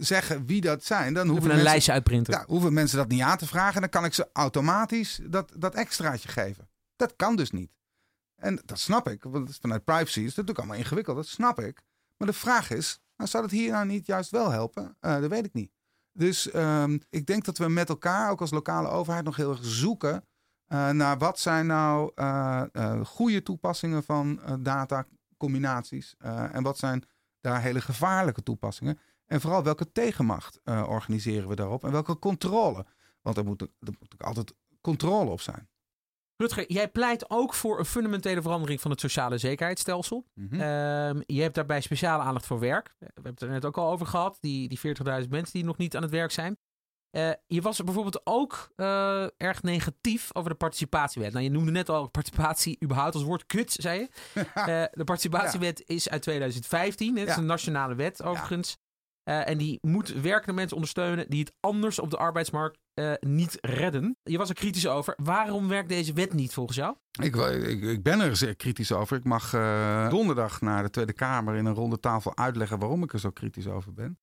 [0.00, 1.14] zeggen wie dat zijn.
[1.14, 2.34] Dan hoeven een mensen, lijstje uitprinten.
[2.34, 3.80] Ja, hoeven mensen dat niet aan te vragen.
[3.80, 6.68] Dan kan ik ze automatisch dat, dat extraatje geven.
[6.96, 7.70] Dat kan dus niet.
[8.36, 9.22] En dat snap ik.
[9.22, 11.16] Want vanuit privacy is dat natuurlijk allemaal ingewikkeld.
[11.16, 11.82] Dat snap ik.
[12.16, 14.96] Maar de vraag is, nou, zou het hier nou niet juist wel helpen?
[15.00, 15.70] Uh, dat weet ik niet.
[16.12, 19.64] Dus um, ik denk dat we met elkaar, ook als lokale overheid, nog heel erg
[19.64, 20.24] zoeken
[20.68, 22.62] uh, naar wat zijn nou uh,
[23.04, 26.14] goede toepassingen van datacombinaties
[26.52, 27.04] en wat zijn
[27.40, 28.98] daar hele gevaarlijke toepassingen.
[29.26, 32.86] En vooral welke tegenmacht organiseren we daarop en welke controle.
[33.22, 33.68] Want er moet, er
[33.98, 35.68] moet altijd controle op zijn.
[36.40, 40.26] Rutger, jij pleit ook voor een fundamentele verandering van het sociale zekerheidsstelsel.
[40.34, 40.60] Mm -hmm.
[40.60, 42.94] um, je hebt daarbij speciale aandacht voor werk.
[42.98, 44.38] We hebben het er net ook al over gehad.
[44.40, 46.58] Die, die 40.000 mensen die nog niet aan het werk zijn.
[47.12, 51.32] Uh, je was bijvoorbeeld ook uh, erg negatief over de participatiewet.
[51.32, 54.08] Nou, je noemde net al participatie überhaupt als woord kut, zei je.
[54.34, 54.64] uh,
[54.98, 55.94] de participatiewet ja.
[55.94, 57.16] is uit 2015.
[57.16, 57.32] Het ja.
[57.32, 58.78] is een nationale wet overigens.
[59.22, 63.58] Eh, en die moet werkende mensen ondersteunen die het anders op de arbeidsmarkt eh, niet
[63.60, 64.16] redden.
[64.22, 65.14] Je was er kritisch over.
[65.22, 66.96] Waarom werkt deze wet niet volgens jou?
[67.22, 69.16] Ik, ik, ik ben er zeer kritisch over.
[69.16, 73.12] Ik mag uh, donderdag naar de Tweede Kamer in een ronde tafel uitleggen waarom ik
[73.12, 74.18] er zo kritisch over ben.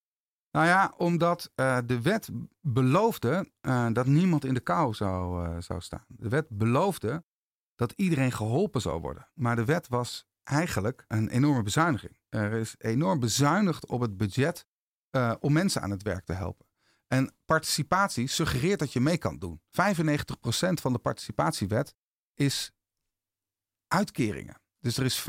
[0.52, 1.52] Nou ja, omdat
[1.86, 2.30] de wet
[2.62, 3.52] beloofde
[3.92, 6.06] dat niemand in de kou zou, zou staan.
[6.08, 7.24] De wet beloofde
[7.76, 9.30] dat iedereen geholpen zou worden.
[9.34, 12.18] Maar de wet was eigenlijk een enorme bezuiniging.
[12.30, 14.66] Er is enorm bezuinigd op het budget
[15.18, 16.66] uh, om mensen aan het werk te helpen.
[17.08, 19.62] En participatie suggereert dat je mee kan doen.
[19.62, 19.62] 95%
[20.74, 21.96] van de participatiewet
[22.34, 22.72] is
[23.88, 24.62] uitkeringen.
[24.80, 25.24] Dus er is 5%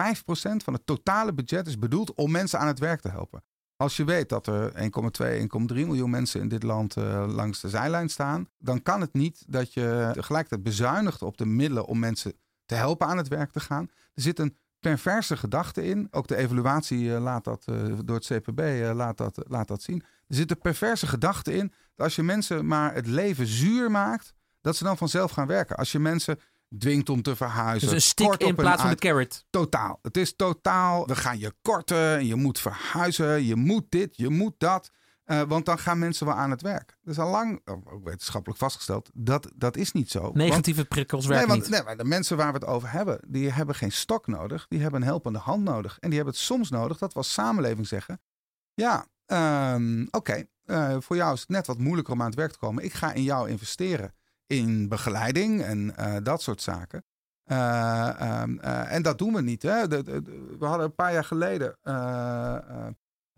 [0.64, 3.42] van het totale budget is bedoeld om mensen aan het werk te helpen.
[3.76, 7.68] Als je weet dat er 1,2, 1,3 miljoen mensen in dit land uh, langs de
[7.68, 12.32] zijlijn staan, dan kan het niet dat je tegelijkertijd bezuinigt op de middelen om mensen
[12.66, 13.90] te helpen aan het werk te gaan.
[14.14, 16.08] Er zit een perverse gedachte in.
[16.10, 19.82] Ook de evaluatie uh, laat dat uh, door het CPB uh, laat, dat, laat dat
[19.82, 20.02] zien.
[20.26, 24.34] Er zit een perverse gedachte in dat als je mensen maar het leven zuur maakt,
[24.60, 25.76] dat ze dan vanzelf gaan werken.
[25.76, 26.38] Als je mensen
[26.78, 27.88] dwingt om te verhuizen.
[27.88, 29.44] Dus een stick in plaats van de carrot.
[29.50, 29.98] Totaal.
[30.02, 31.06] Het is totaal.
[31.06, 32.26] We gaan je korten.
[32.26, 33.44] Je moet verhuizen.
[33.44, 34.16] Je moet dit.
[34.16, 34.90] Je moet dat.
[35.30, 36.96] Uh, want dan gaan mensen wel aan het werk.
[37.02, 40.30] Dat is al lang, ook wetenschappelijk vastgesteld, dat, dat is niet zo.
[40.34, 41.68] Negatieve want, prikkels werken nee, niet.
[41.68, 44.66] Nee, maar de mensen waar we het over hebben, die hebben geen stok nodig.
[44.68, 45.98] Die hebben een helpende hand nodig.
[45.98, 48.20] En die hebben het soms nodig, dat we als samenleving zeggen.
[48.74, 49.06] Ja,
[49.74, 52.52] um, oké, okay, uh, voor jou is het net wat moeilijker om aan het werk
[52.52, 52.84] te komen.
[52.84, 54.14] Ik ga in jou investeren
[54.46, 57.04] in begeleiding en uh, dat soort zaken.
[57.44, 59.62] Um, en dat doen we niet.
[59.62, 59.88] Hè?
[59.88, 61.78] De, de, de, we hadden een paar jaar geleden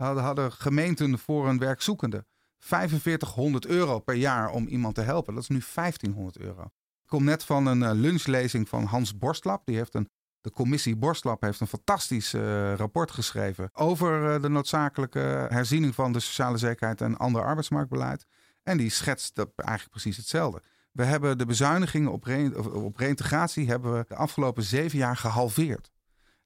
[0.00, 2.24] hadden, hadden gemeenten voor een werkzoekende
[2.58, 5.34] 4500 euro per jaar om iemand te helpen.
[5.34, 6.62] Dat is nu 1500 euro.
[7.02, 9.66] Ik kom net van een uh, lunchlezing van Hans Borstlap.
[9.66, 10.08] Die heeft een,
[10.40, 16.12] de commissie Borstlap heeft een fantastisch uh, rapport geschreven over uh, de noodzakelijke herziening van
[16.12, 18.26] de sociale zekerheid en ander arbeidsmarktbeleid.
[18.62, 20.62] En die schetst eigenlijk precies hetzelfde.
[20.92, 25.90] We hebben de bezuinigingen op, re op reintegratie hebben we de afgelopen zeven jaar gehalveerd.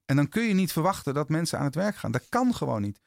[0.05, 2.11] En dan kun je niet verwachten dat mensen aan het werk gaan.
[2.11, 2.99] Dat kan gewoon niet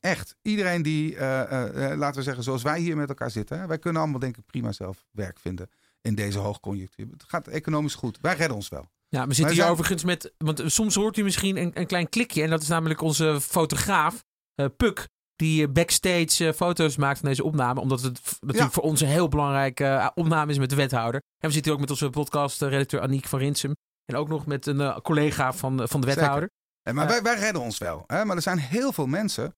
[0.00, 3.60] echt, iedereen die, uh, uh, laten we zeggen, zoals wij hier met elkaar zitten.
[3.60, 5.70] Hè, wij kunnen allemaal, denk ik, prima zelf werk vinden
[6.00, 7.06] in deze hoogconjunctuur.
[7.10, 8.18] Het gaat economisch goed.
[8.20, 8.90] Wij redden ons wel.
[9.08, 9.72] Ja, we zitten hier zijn...
[9.72, 12.42] overigens met, want soms hoort u misschien een, een, klein klikje.
[12.42, 14.24] En dat is namelijk onze fotograaf,
[14.60, 15.08] uh, Puk.
[15.36, 17.80] Die backstage foto's maakt van deze opname.
[17.80, 18.70] Omdat het natuurlijk ja.
[18.70, 21.20] voor ons een heel belangrijke opname is met de wethouder.
[21.20, 23.74] En we zitten hier ook met onze podcast-redacteur Aniek van Rinsum.
[24.04, 26.50] En ook nog met een collega van, van de wethouder.
[26.92, 28.04] Maar wij, wij redden ons wel.
[28.06, 28.24] Hè?
[28.24, 29.54] Maar er zijn heel veel mensen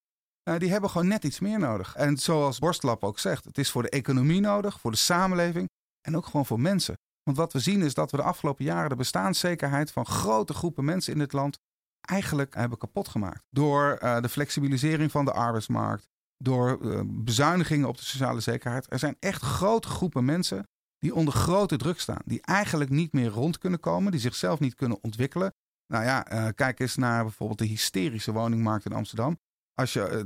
[0.51, 1.95] uh, die hebben gewoon net iets meer nodig.
[1.95, 5.69] En zoals Borstlap ook zegt, het is voor de economie nodig, voor de samenleving
[6.01, 6.95] en ook gewoon voor mensen.
[7.23, 10.85] Want wat we zien is dat we de afgelopen jaren de bestaanszekerheid van grote groepen
[10.85, 11.59] mensen in dit land
[12.01, 13.43] eigenlijk hebben kapot gemaakt.
[13.51, 18.93] Door uh, de flexibilisering van de arbeidsmarkt, door bezuinigingen op de sociale zekerheid.
[18.93, 23.29] Er zijn echt grote groepen mensen die onder grote druk staan, die eigenlijk niet meer
[23.29, 25.55] rond kunnen komen, die zichzelf niet kunnen ontwikkelen.
[25.87, 29.39] Nou ja, kijk eens naar bijvoorbeeld de hysterische woningmarkt in Amsterdam.
[29.81, 30.25] Als je,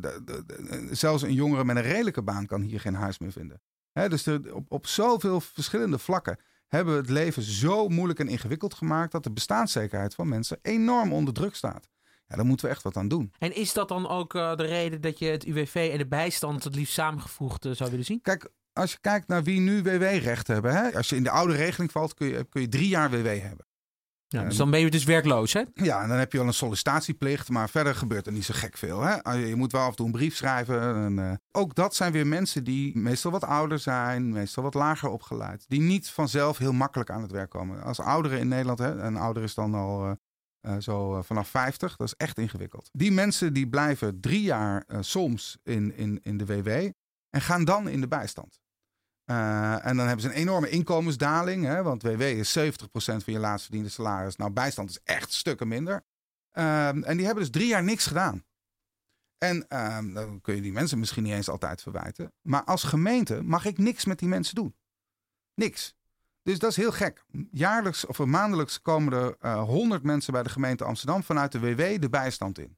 [0.71, 3.61] uh, zelfs een jongere met een redelijke baan kan hier geen huis meer vinden.
[3.93, 6.39] Dus op, op zoveel verschillende vlakken
[6.69, 11.13] hebben we het leven zo moeilijk en ingewikkeld gemaakt dat de bestaanszekerheid van mensen enorm
[11.13, 11.89] onder druk staat.
[12.27, 13.33] Ja, daar moeten we echt wat aan doen.
[13.39, 16.65] En is dat dan ook uh, de reden dat je het UWV en de bijstand
[16.65, 18.21] het liefst samengevoegd uh, zou willen zien?
[18.21, 20.77] Kijk, als je kijkt naar wie nu WW-recht hebben.
[20.77, 20.97] Hè?
[20.97, 23.67] Als je in de oude regeling valt, kun je, kun je drie jaar WW hebben.
[24.35, 25.63] Ja, dus dan ben je dus werkloos, hè?
[25.75, 28.77] Ja, en dan heb je wel een sollicitatieplicht, maar verder gebeurt er niet zo gek
[28.77, 29.01] veel.
[29.01, 29.33] Hè?
[29.33, 30.95] Je moet wel af en toe een brief schrijven.
[30.95, 35.09] En, uh, ook dat zijn weer mensen die meestal wat ouder zijn, meestal wat lager
[35.09, 35.65] opgeleid.
[35.69, 37.83] Die niet vanzelf heel makkelijk aan het werk komen.
[37.83, 40.13] Als ouderen in Nederland, hè, een ouder is dan al uh,
[40.63, 42.89] uh, zo vanaf 50, dat is echt ingewikkeld.
[42.93, 46.69] Die mensen die blijven drie jaar soms in, in, in de WW
[47.31, 48.63] en gaan dan in de bijstand.
[49.27, 51.65] Uh, en dan hebben ze een enorme inkomensdaling.
[51.65, 52.63] Hè, want WW is 70%
[52.95, 54.37] van je laatst verdiende salaris.
[54.37, 56.05] Nou, bijstand is echt stukken minder.
[56.53, 58.45] Uh, en die hebben dus drie jaar niks gedaan.
[59.39, 62.33] En uh, dan kun je die mensen misschien niet eens altijd verwijten.
[62.43, 64.77] Maar als gemeente mag ik niks met die mensen doen.
[65.55, 65.95] Niks.
[66.43, 67.25] Dus dat is heel gek.
[67.51, 72.09] Jaarlijks of maandelijks komen er 100 mensen bij de gemeente Amsterdam vanuit de WW de
[72.09, 72.77] bijstand in.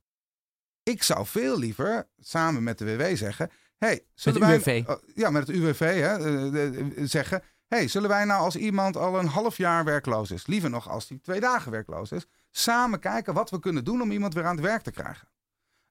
[0.83, 4.97] Ik zou veel liever samen met de WW zeggen: hey, zullen met wij, UWV.
[5.15, 7.43] ja, met het UWV hè, zeggen.
[7.67, 11.07] hey, zullen wij nou als iemand al een half jaar werkloos is, liever nog als
[11.07, 14.57] die twee dagen werkloos is, samen kijken wat we kunnen doen om iemand weer aan
[14.57, 15.29] het werk te krijgen.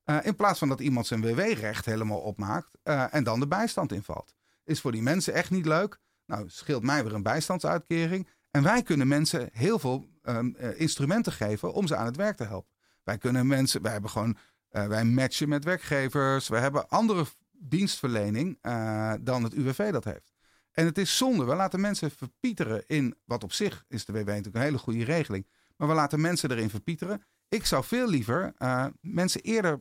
[0.05, 3.91] Uh, in plaats van dat iemand zijn WW-recht helemaal opmaakt uh, en dan de bijstand
[3.91, 4.35] invalt.
[4.63, 5.99] Is voor die mensen echt niet leuk.
[6.25, 8.29] Nou, scheelt mij weer een bijstandsuitkering.
[8.51, 12.37] En wij kunnen mensen heel veel um, uh, instrumenten geven om ze aan het werk
[12.37, 12.73] te helpen.
[13.03, 14.37] Wij kunnen mensen, wij hebben gewoon,
[14.69, 16.47] wij matchen met werkgevers.
[16.47, 17.25] We hebben andere
[17.59, 20.33] dienstverlening uh, dan het UWV dat heeft.
[20.71, 21.45] En het is zonde.
[21.45, 25.03] We laten mensen verpieteren in, wat op zich is de WW natuurlijk een hele goede
[25.03, 25.47] regeling.
[25.75, 27.23] Maar we laten mensen erin verpieteren.
[27.49, 29.79] Ik zou veel liever uh, mensen eerder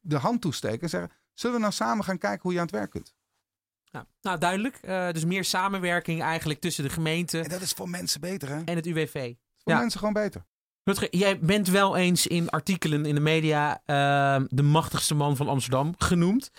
[0.00, 2.74] de hand toesteken en zeggen: Zullen we nou samen gaan kijken hoe je aan het
[2.74, 3.14] werk kunt?
[3.90, 4.78] Nou, nou duidelijk.
[4.84, 7.40] Uh, dus meer samenwerking eigenlijk tussen de gemeente.
[7.40, 8.62] En dat is voor mensen beter, hè?
[8.64, 9.34] En het UWV.
[9.56, 9.78] Voor ja.
[9.78, 10.44] mensen gewoon beter.
[10.88, 15.48] Rutger, jij bent wel eens in artikelen in de media uh, de machtigste man van
[15.48, 16.50] Amsterdam genoemd.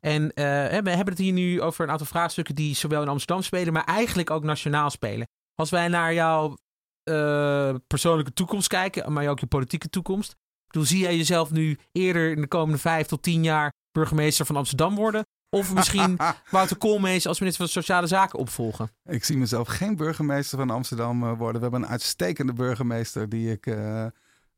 [0.00, 3.42] En uh, we hebben het hier nu over een aantal vraagstukken die zowel in Amsterdam
[3.42, 5.28] spelen, maar eigenlijk ook nationaal spelen.
[5.54, 6.56] Als wij naar jouw
[7.04, 10.36] uh, persoonlijke toekomst kijken, maar ook je politieke toekomst.
[10.66, 14.56] Hoe zie jij jezelf nu eerder in de komende vijf tot tien jaar burgemeester van
[14.56, 15.24] Amsterdam worden?
[15.50, 16.18] Of misschien
[16.50, 18.90] Wouter Koolmees als minister van Sociale Zaken opvolgen?
[19.04, 21.54] Ik zie mezelf geen burgemeester van Amsterdam eh, worden.
[21.56, 24.06] We hebben een uitstekende burgemeester die ik uh,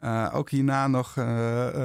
[0.01, 1.16] uh, ook hierna nog,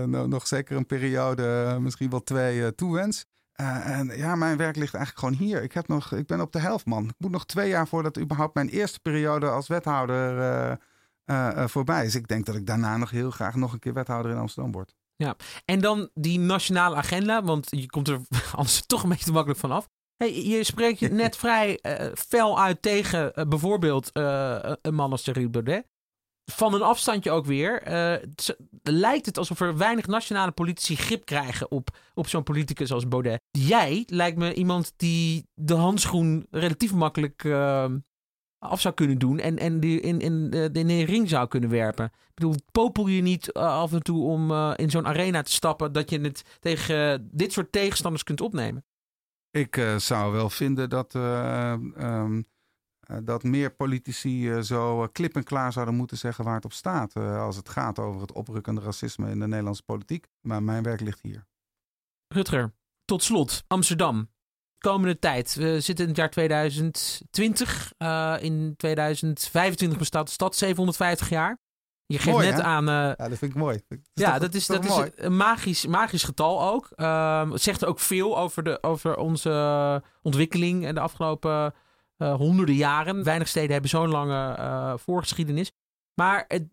[0.05, 3.25] nog zeker een periode, misschien wel twee, toewens.
[3.53, 5.63] en ja, mijn werk ligt eigenlijk gewoon hier.
[5.63, 7.07] Ik, heb nog, ik ben op de helft, man.
[7.07, 10.79] Ik moet nog twee jaar voordat überhaupt mijn eerste periode als wethouder
[11.55, 12.15] voorbij is.
[12.15, 14.95] Ik denk dat ik daarna nog heel graag nog een keer wethouder in Amsterdam word.
[15.23, 18.21] Ja, en dan die nationale agenda, want je komt er
[18.51, 19.87] anders toch een beetje te makkelijk van af.
[20.15, 25.11] Hey, je spreekt je net vrij uh, fel uit tegen uh, bijvoorbeeld uh, een man
[25.11, 25.85] als Thierry Baudet.
[26.51, 27.81] Van een afstandje ook weer.
[28.83, 33.41] lijkt het alsof er weinig nationale politici grip krijgen op, op zo'n politicus als Baudet.
[33.51, 37.43] Jij lijkt me iemand die de handschoen relatief makkelijk
[38.63, 42.05] af zou kunnen doen en, en die in, in, in de ring zou kunnen werpen.
[42.05, 45.51] Ik bedoel, popel je niet uh, af en toe om uh, in zo'n arena te
[45.51, 48.85] stappen dat je het tegen dit soort tegenstanders kunt opnemen?
[49.51, 52.45] Ik zou wel vinden dat, um,
[53.23, 57.15] dat meer politici zo klip en klaar zouden moeten zeggen waar het op staat.
[57.15, 60.27] als het gaat over het oprukkende racisme in de Nederlandse politiek.
[60.41, 61.45] Maar mijn werk ligt hier.
[62.27, 62.73] Rutger,
[63.05, 64.32] tot slot, Amsterdam
[64.83, 65.55] komende tijd.
[65.55, 67.93] We zitten in het jaar 2020.
[67.97, 71.57] Uh, in 2025 bestaat de stad 750 jaar.
[72.05, 72.89] Je geeft net aan.
[72.89, 73.79] Uh, ja, dat vind ik mooi.
[73.87, 76.89] Dat ja, dat is, dat is een magisch, magisch getal ook.
[76.95, 81.73] Uh, het zegt ook veel over, de, over onze ontwikkeling in de afgelopen
[82.17, 83.23] honderden jaren.
[83.23, 85.71] Weinig steden hebben zo'n lange voorgeschiedenis.
[86.13, 86.67] Maar het,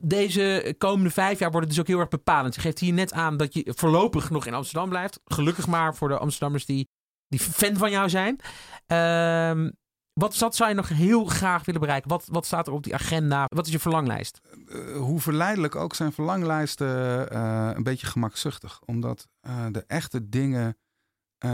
[0.00, 2.54] deze komende vijf jaar worden dus ook heel erg bepalend.
[2.54, 5.20] Je geeft hier net aan dat je voorlopig nog in Amsterdam blijft.
[5.24, 6.88] Gelukkig maar voor de Amsterdammers die
[7.32, 8.38] die fan van jou zijn.
[8.86, 9.70] Uh,
[10.12, 12.10] wat, zou je nog heel graag willen bereiken?
[12.10, 13.44] Wat, wat staat er op die agenda?
[13.48, 14.40] Wat is je verlanglijst?
[14.66, 18.80] Uh, hoe verleidelijk ook zijn verlanglijsten uh, een beetje gemakzuchtig.
[18.84, 20.76] Omdat uh, de echte dingen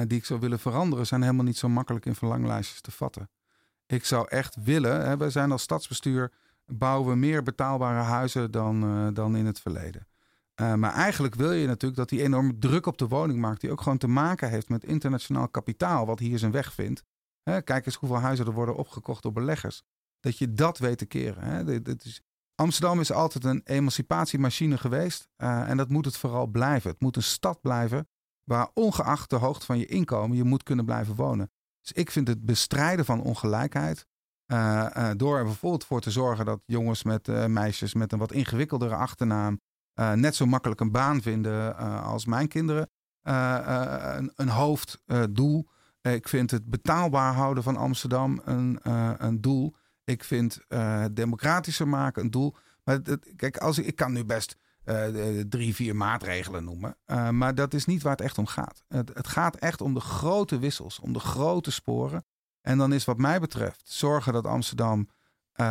[0.06, 1.06] die ik zou willen veranderen...
[1.06, 3.30] zijn helemaal niet zo makkelijk in verlanglijstjes te vatten.
[3.86, 5.06] Ik zou echt willen...
[5.06, 6.32] Hè, wij zijn als stadsbestuur...
[6.66, 10.06] bouwen we meer betaalbare huizen dan, dan in het verleden.
[10.60, 13.80] Uh, maar eigenlijk wil je natuurlijk dat die enorme druk op de woningmarkt, die ook
[13.80, 17.02] gewoon te maken heeft met internationaal kapitaal, wat hier zijn weg vindt.
[17.42, 19.82] Hè, kijk eens hoeveel huizen er worden opgekocht door beleggers.
[20.20, 21.42] Dat je dat weet te keren.
[21.42, 21.82] Hè.
[21.82, 22.22] Dit, is,
[22.54, 25.28] Amsterdam is altijd een emancipatiemachine geweest.
[25.36, 26.90] Uh, en dat moet het vooral blijven.
[26.90, 28.08] Het moet een stad blijven
[28.44, 31.50] waar ongeacht de hoogte van je inkomen je moet kunnen blijven wonen.
[31.80, 34.06] Dus ik vind het bestrijden van ongelijkheid.
[34.52, 38.94] Uh, door er bijvoorbeeld voor te zorgen dat jongens met meisjes met een wat ingewikkeldere
[38.94, 39.60] achternaam
[40.00, 42.90] uh, net zo makkelijk een baan vinden uh, als mijn kinderen.
[43.22, 43.58] Uh,
[44.16, 45.68] een, een, hoofddoel.
[46.02, 48.78] ik vind het betaalbaar houden van Amsterdam een,
[49.18, 49.74] een doel.
[50.04, 52.56] Ik vind het democratischer maken een doel.
[52.84, 54.56] Maar het, kijk, als ik, ik kan nu best
[55.48, 56.96] drie, vier maatregelen noemen.
[57.38, 58.82] maar dat is niet waar het echt om gaat.
[58.88, 62.24] Het, het gaat echt om de grote wissels, om de grote sporen.
[62.60, 65.08] En dan is wat mij betreft zorgen dat Amsterdam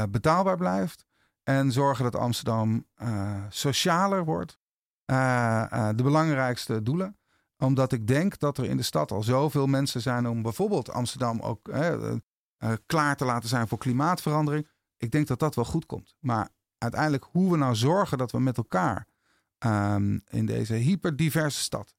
[0.10, 1.07] betaalbaar blijft.
[1.48, 4.58] En zorgen dat Amsterdam uh, socialer wordt.
[5.06, 5.16] Uh,
[5.74, 7.18] uh, de belangrijkste doelen.
[7.58, 11.40] Omdat ik denk dat er in de stad al zoveel mensen zijn om bijvoorbeeld Amsterdam
[11.40, 11.70] ook
[12.86, 14.68] klaar te laten zijn voor klimaatverandering.
[14.98, 16.16] Ik denk dat dat wel goed komt.
[16.20, 19.08] Maar uiteindelijk hoe we nou zorgen dat we met elkaar
[19.66, 21.96] um, in deze hyperdiverse stad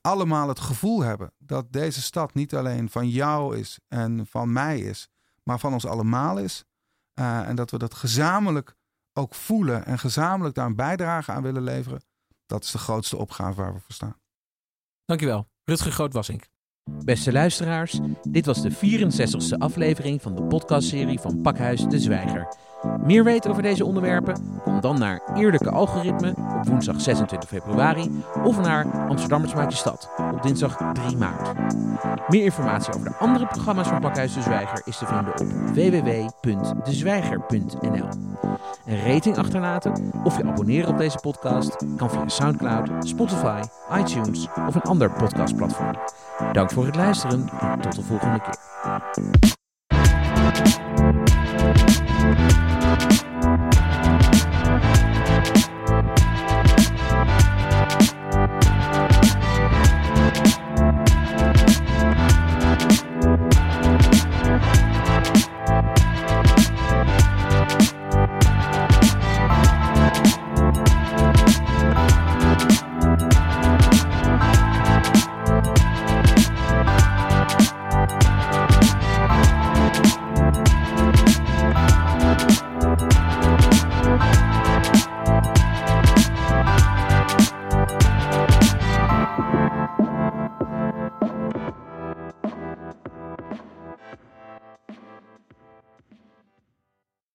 [0.00, 4.78] allemaal het gevoel hebben dat deze stad niet alleen van jou is en van mij
[4.78, 5.08] is,
[5.42, 6.64] maar van ons allemaal is.
[7.20, 8.74] Uh, en dat we dat gezamenlijk
[9.12, 12.02] ook voelen en gezamenlijk daar een bijdrage aan willen leveren.
[12.46, 14.16] Dat is de grootste opgave waar we voor staan.
[15.04, 16.48] Dankjewel, Rutger Grootwassink.
[17.04, 22.56] Beste luisteraars, dit was de 64ste aflevering van de podcastserie van Pakhuis de Zwijger.
[23.04, 24.60] Meer weten over deze onderwerpen?
[24.62, 30.42] Kom dan naar Eerlijke Algoritme op woensdag 26 februari of naar Amsterdammers maakt stad op
[30.42, 31.52] dinsdag 3 maart.
[32.28, 38.08] Meer informatie over de andere programma's van Pakhuis de Zwijger is te vinden op www.dezwijger.nl.
[38.86, 43.60] Een rating achterlaten of je abonneren op deze podcast kan via SoundCloud, Spotify,
[43.92, 45.96] iTunes of een ander podcastplatform.
[46.52, 48.54] Dank voor het luisteren en tot de volgende keer.
[52.98, 53.25] Thank you